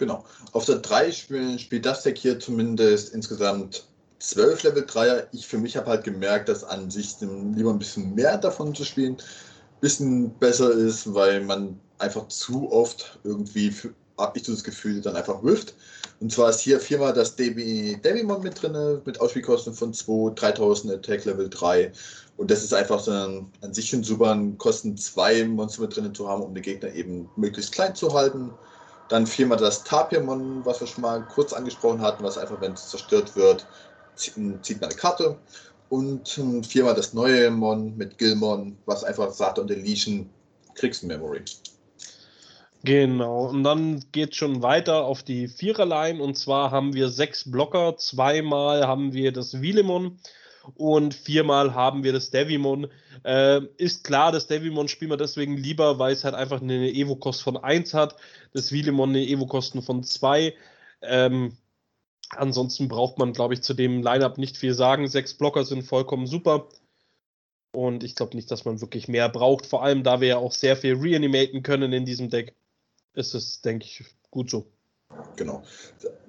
[0.00, 0.24] Genau.
[0.52, 3.86] Auf der 3 spielt, spielt das Deck hier zumindest insgesamt
[4.18, 5.26] 12 Level 3er.
[5.32, 8.84] Ich für mich habe halt gemerkt, dass an sich lieber ein bisschen mehr davon zu
[8.84, 13.74] spielen ein bisschen besser ist, weil man einfach zu oft irgendwie,
[14.16, 15.74] habe ich so das Gefühl, dann einfach wirft.
[16.20, 21.26] Und zwar ist hier viermal das Devimon mit drin, mit Ausspielkosten von 2, 3000 Attack
[21.26, 21.92] Level 3.
[22.38, 26.14] Und das ist einfach so ein, an sich schon super, Kosten 2 Monster mit drin
[26.14, 28.50] zu haben, um den Gegner eben möglichst klein zu halten.
[29.10, 32.88] Dann viermal das Tapiamon, was wir schon mal kurz angesprochen hatten, was einfach, wenn es
[32.88, 33.66] zerstört wird,
[34.14, 35.36] zieht, man eine Karte.
[35.88, 39.68] Und viermal das neue Mon mit Gilmon, was einfach sagt, und
[40.76, 41.42] kriegst Memory.
[42.84, 47.96] Genau, und dann geht schon weiter auf die Viererline und zwar haben wir sechs Blocker,
[47.98, 50.18] zweimal haben wir das Wilemon
[50.76, 52.88] und viermal haben wir das Devimon.
[53.24, 57.42] Äh, ist klar, das Devimon spielen wir deswegen lieber, weil es halt einfach eine Evo-Kost
[57.42, 58.16] von 1 hat,
[58.52, 60.54] das Wilemon eine Evo-Kosten von 2.
[61.02, 61.56] Ähm,
[62.30, 65.08] ansonsten braucht man, glaube ich, zu dem Lineup nicht viel sagen.
[65.08, 66.68] Sechs Blocker sind vollkommen super.
[67.72, 69.66] Und ich glaube nicht, dass man wirklich mehr braucht.
[69.66, 72.54] Vor allem, da wir ja auch sehr viel reanimaten können in diesem Deck,
[73.14, 74.66] ist es, denke ich, gut so.
[75.36, 75.62] Genau.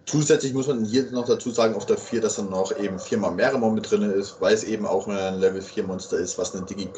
[0.06, 3.32] Zusätzlich muss man hier noch dazu sagen, auf der 4, dass dann noch eben viermal
[3.32, 6.66] Meramon mit drin ist, weil es eben auch ein Level 4 Monster ist, was eine
[6.66, 6.90] Digi,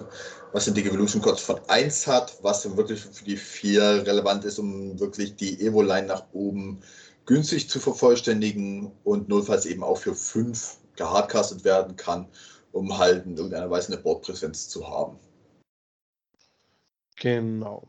[0.53, 4.57] was eine Digivolution Cost von 1 hat, was dann wirklich für die 4 relevant ist,
[4.57, 6.81] um wirklich die Evo-Line nach oben
[7.25, 12.27] günstig zu vervollständigen und notfalls eben auch für 5 gehardcastet werden kann,
[12.71, 15.19] um halt in irgendeiner Weise eine Bordpräsenz zu haben.
[17.17, 17.83] Genau.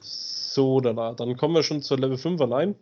[0.00, 2.76] So, dann, dann kommen wir schon zur Level 5 allein.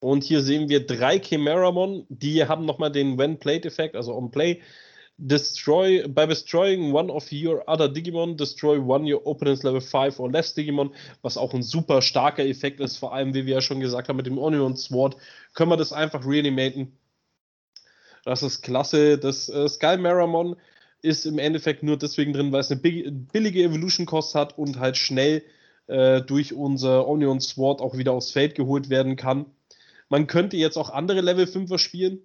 [0.00, 4.60] Und hier sehen wir drei Chimeramon, die haben nochmal den When-Played-Effekt, also On-Play.
[5.18, 10.30] Destroy, by destroying one of your other Digimon, destroy one your opponent's Level 5 or
[10.30, 13.80] less Digimon, was auch ein super starker Effekt ist, vor allem, wie wir ja schon
[13.80, 15.16] gesagt haben, mit dem Onion Sword,
[15.54, 16.98] können wir das einfach reanimaten.
[18.26, 19.16] Das ist klasse.
[19.16, 20.56] Das äh, Sky Maramon
[21.00, 24.96] ist im Endeffekt nur deswegen drin, weil es eine billige Evolution Cost hat und halt
[24.96, 25.42] schnell
[25.86, 29.46] äh, durch unser Onion Sword auch wieder aufs Feld geholt werden kann.
[30.08, 32.20] Man könnte jetzt auch andere Level 5er spielen,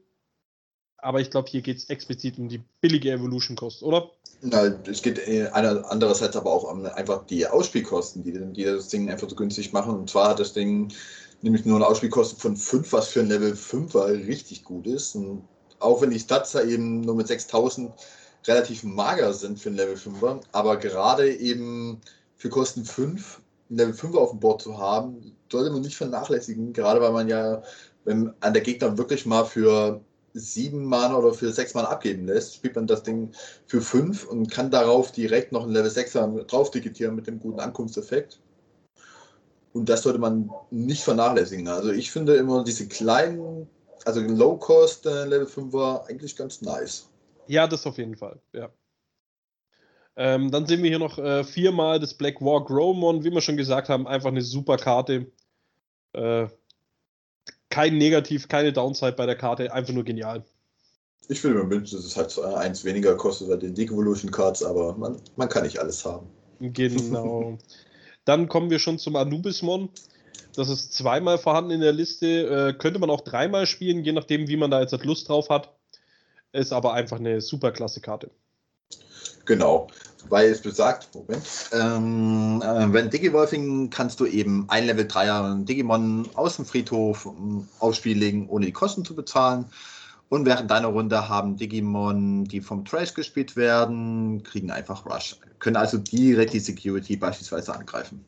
[0.98, 4.12] aber ich glaube, hier geht es explizit um die billige Evolution Cost, oder?
[4.42, 9.10] Na, es geht äh, andererseits aber auch um einfach die Ausspielkosten, die, die das Ding
[9.10, 9.96] einfach so günstig machen.
[9.96, 10.92] Und zwar hat das Ding
[11.42, 15.16] nämlich nur eine Ausspielkosten von 5, was für ein Level 5er richtig gut ist.
[15.16, 15.44] Und
[15.80, 17.92] auch wenn die Stats eben nur mit 6000
[18.48, 22.02] relativ mager sind für ein Level 5er, aber gerade eben
[22.36, 23.41] für Kosten 5
[23.72, 27.28] ein Level 5 auf dem Board zu haben, sollte man nicht vernachlässigen, gerade weil man
[27.28, 27.64] ja,
[28.04, 30.02] wenn an der Gegner wirklich mal für
[30.34, 33.32] sieben Mana oder für sechs Mana abgeben lässt, spielt man das Ding
[33.66, 37.60] für fünf und kann darauf direkt noch ein Level 6er drauf digitieren mit dem guten
[37.60, 38.40] Ankunftseffekt.
[39.74, 41.68] Und das sollte man nicht vernachlässigen.
[41.68, 43.68] Also ich finde immer diese kleinen,
[44.06, 47.10] also Low-Cost äh, Level 5er eigentlich ganz nice.
[47.48, 48.70] Ja, das auf jeden Fall, ja.
[50.16, 53.58] Ähm, dann sehen wir hier noch äh, viermal das Black War Growmon, wie wir schon
[53.58, 55.32] gesagt haben, einfach eine super Karte.
[56.14, 56.48] Äh,
[57.70, 60.44] kein Negativ, keine Downside bei der Karte, einfach nur genial.
[61.30, 64.94] Ich würde mir wünschen, dass es halt eins weniger kostet bei den Devolution Cards, aber
[64.98, 66.28] man, man kann nicht alles haben.
[66.60, 67.58] Genau.
[68.26, 69.90] Dann kommen wir schon zum Anubismon.
[70.56, 72.28] Das ist zweimal vorhanden in der Liste.
[72.28, 75.74] Äh, könnte man auch dreimal spielen, je nachdem, wie man da jetzt Lust drauf hat.
[76.52, 78.30] Ist aber einfach eine super klasse Karte.
[79.46, 79.88] Genau,
[80.30, 86.28] weil es besagt, Moment, ähm, äh, wenn Digivolving kannst du eben ein Level 3er Digimon
[86.36, 89.66] aus dem Friedhof ähm, aufs Spiel ohne die Kosten zu bezahlen.
[90.30, 95.36] Und während deiner Runde haben Digimon, die vom Trash gespielt werden, kriegen einfach Rush.
[95.60, 98.24] Können also direkt die Security beispielsweise angreifen.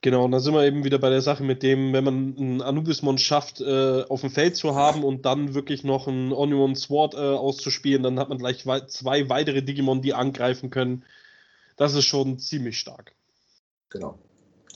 [0.00, 2.62] Genau, und da sind wir eben wieder bei der Sache mit dem, wenn man einen
[2.62, 7.14] Anubismon schafft, äh, auf dem Feld zu haben und dann wirklich noch einen Onion Sword
[7.14, 11.04] äh, auszuspielen, dann hat man gleich we zwei weitere Digimon, die angreifen können.
[11.76, 13.12] Das ist schon ziemlich stark.
[13.90, 14.18] Genau.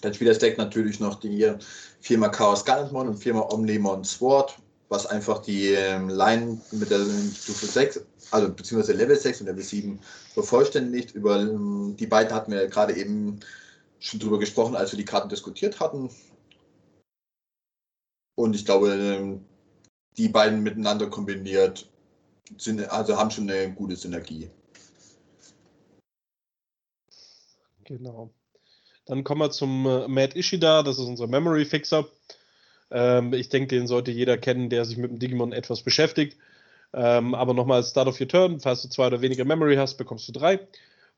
[0.01, 1.53] Dann spielt das Deck natürlich noch die
[2.01, 4.59] Firma Chaos Gallantmon und Firma Omnimon Sword,
[4.89, 8.01] was einfach die ähm, Line mit der Stufe 6,
[8.33, 10.01] also beziehungsweise Level 6 und Level 7
[10.35, 11.15] vervollständigt.
[11.15, 13.39] Über ähm, die beiden hatten wir gerade eben
[14.03, 16.11] schon drüber gesprochen, als wir die Karten diskutiert hatten.
[18.35, 19.45] Und ich glaube, ähm,
[20.17, 21.89] die beiden miteinander kombiniert
[22.59, 24.51] sind, also haben schon eine gute Synergie.
[27.85, 28.31] Genau.
[29.05, 32.09] Dann kommen wir zum äh, Matt Ishida, das ist unser Memory Fixer.
[32.91, 36.37] Ähm, ich denke, den sollte jeder kennen, der sich mit dem Digimon etwas beschäftigt.
[36.93, 40.29] Ähm, aber nochmal Start of your Turn, falls du zwei oder weniger Memory hast, bekommst
[40.29, 40.61] du drei.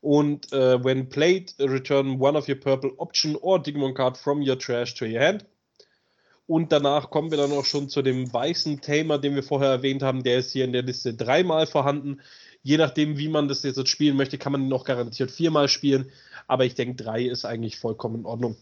[0.04, 4.58] Und äh, when played, return one of your purple option or Digimon card from your
[4.58, 5.46] trash to your hand.
[6.46, 10.02] Und danach kommen wir dann auch schon zu dem weißen Tamer, den wir vorher erwähnt
[10.02, 10.22] haben.
[10.22, 12.20] Der ist hier in der Liste dreimal vorhanden.
[12.62, 16.12] Je nachdem, wie man das jetzt spielen möchte, kann man ihn noch garantiert viermal spielen.
[16.48, 18.56] Aber ich denke, drei ist eigentlich vollkommen in Ordnung.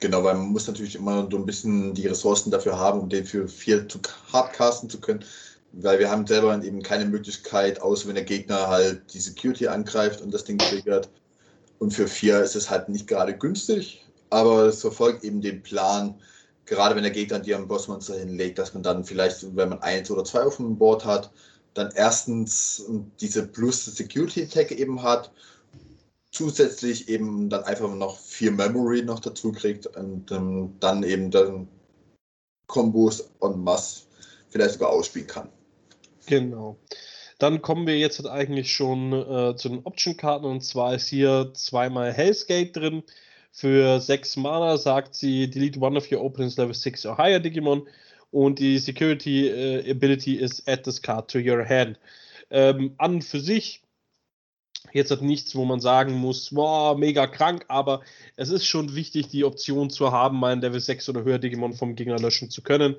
[0.00, 3.24] Genau, weil man muss natürlich immer so ein bisschen die Ressourcen dafür haben, um den
[3.24, 5.24] für vier zu hardcasten zu können
[5.78, 10.22] weil wir haben selber eben keine Möglichkeit, außer wenn der Gegner halt die Security angreift
[10.22, 11.10] und das Ding triggert.
[11.78, 16.14] Und für vier ist es halt nicht gerade günstig, aber es verfolgt eben den Plan,
[16.64, 20.10] gerade wenn der Gegner die am Bossmonster hinlegt, dass man dann vielleicht, wenn man eins
[20.10, 21.30] oder zwei auf dem Board hat,
[21.74, 22.86] dann erstens
[23.20, 25.30] diese Plus Security Tag eben hat,
[26.32, 31.68] zusätzlich eben dann einfach noch vier Memory noch dazu kriegt und ähm, dann eben dann
[32.66, 34.04] Kombos en masse
[34.48, 35.48] vielleicht sogar ausspielen kann.
[36.26, 36.78] Genau.
[37.38, 42.12] Dann kommen wir jetzt eigentlich schon äh, zu den Option-Karten und zwar ist hier zweimal
[42.12, 43.02] Hellscape drin.
[43.52, 47.86] Für 6 Mana sagt sie, delete one of your opponents level 6 or higher Digimon
[48.30, 51.98] und die Security äh, Ability ist add this card to your hand.
[52.50, 53.82] Ähm, an für sich
[54.92, 58.02] jetzt hat nichts, wo man sagen muss, wow, mega krank, aber
[58.36, 61.96] es ist schon wichtig, die Option zu haben, mein Level 6 oder höher Digimon vom
[61.96, 62.96] Gegner löschen zu können.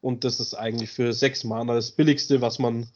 [0.00, 2.88] Und das ist eigentlich für sechs Mana das billigste, was man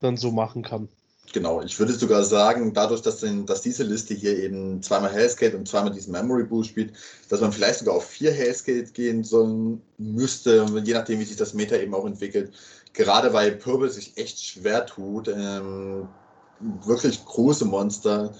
[0.00, 0.88] dann so machen kann.
[1.32, 5.56] Genau, ich würde sogar sagen, dadurch, dass, den, dass diese Liste hier eben zweimal Hellscape
[5.56, 6.92] und zweimal diesen Memory Boost spielt,
[7.28, 11.52] dass man vielleicht sogar auf vier Hellscape gehen sollen müsste, je nachdem, wie sich das
[11.52, 12.52] Meta eben auch entwickelt.
[12.94, 16.08] Gerade weil Purple sich echt schwer tut, ähm,
[16.84, 18.32] wirklich große Monster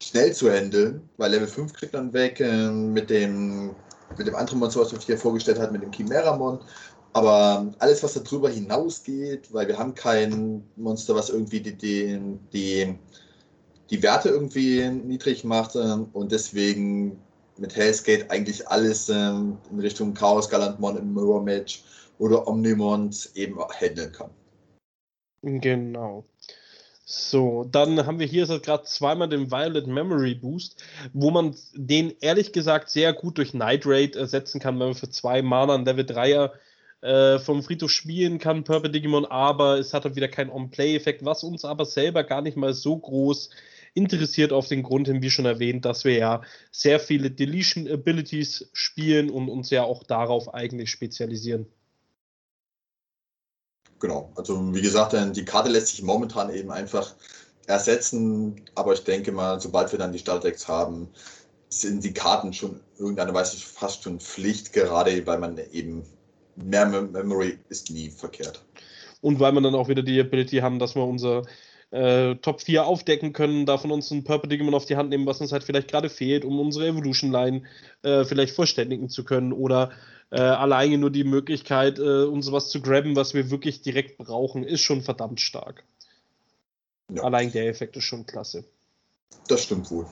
[0.00, 3.76] schnell zu handeln, weil Level 5 kriegt man weg, ähm, mit dem
[4.16, 6.60] mit dem anderen Monster, was wir hier vorgestellt hat, mit dem Chimeramon.
[7.12, 12.20] Aber alles, was darüber hinausgeht, weil wir haben kein Monster, was irgendwie die, die,
[12.52, 12.94] die,
[13.90, 17.20] die Werte irgendwie niedrig macht ähm, und deswegen
[17.58, 21.84] mit Hellskate eigentlich alles ähm, in Richtung Chaos Galantmon im Mirror Match
[22.18, 24.30] oder Omnimont eben handeln kann.
[25.42, 26.24] Genau.
[27.12, 30.80] So, dann haben wir hier gerade zweimal den Violet Memory Boost,
[31.12, 35.10] wo man den ehrlich gesagt sehr gut durch Night Raid ersetzen kann, wenn man für
[35.10, 36.52] zwei Mana einen Level 3er
[37.00, 41.42] äh, vom Friedhof spielen kann, Purple Digimon, aber es hat halt wieder keinen On-Play-Effekt, was
[41.42, 43.50] uns aber selber gar nicht mal so groß
[43.94, 48.70] interessiert auf den Grund hin, wie schon erwähnt, dass wir ja sehr viele Deletion Abilities
[48.72, 51.66] spielen und uns ja auch darauf eigentlich spezialisieren.
[54.00, 57.14] Genau, also wie gesagt, die Karte lässt sich momentan eben einfach
[57.66, 61.08] ersetzen, aber ich denke mal, sobald wir dann die Startdecks haben,
[61.68, 66.04] sind die Karten schon irgendeine Weise fast schon Pflicht, gerade weil man eben
[66.56, 68.64] mehr Memory ist nie verkehrt.
[69.20, 71.42] Und weil wir dann auch wieder die Ability haben, dass wir unser
[71.90, 75.40] äh, Top 4 aufdecken können, davon uns ein Purple Digimon auf die Hand nehmen, was
[75.40, 77.62] uns halt vielleicht gerade fehlt, um unsere Evolution Line
[78.02, 79.90] äh, vielleicht vollständigen zu können oder
[80.30, 84.64] äh, alleine nur die Möglichkeit, äh, uns was zu grabben, was wir wirklich direkt brauchen,
[84.64, 85.84] ist schon verdammt stark.
[87.12, 87.24] Ja.
[87.24, 88.64] Allein der Effekt ist schon klasse.
[89.48, 90.06] Das stimmt wohl.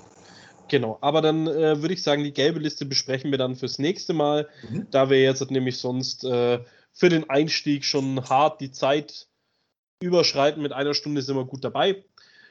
[0.69, 4.12] Genau, aber dann äh, würde ich sagen, die gelbe Liste besprechen wir dann fürs nächste
[4.12, 4.87] Mal, mhm.
[4.91, 6.61] da wir jetzt nämlich sonst äh,
[6.93, 9.29] für den Einstieg schon hart die Zeit
[10.01, 10.62] überschreiten.
[10.62, 12.05] Mit einer Stunde sind wir gut dabei.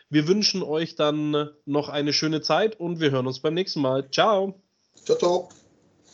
[0.10, 4.10] Wir wünschen euch dann noch eine schöne Zeit und wir hören uns beim nächsten Mal.
[4.10, 4.62] Ciao.
[5.04, 5.50] Ciao, ciao.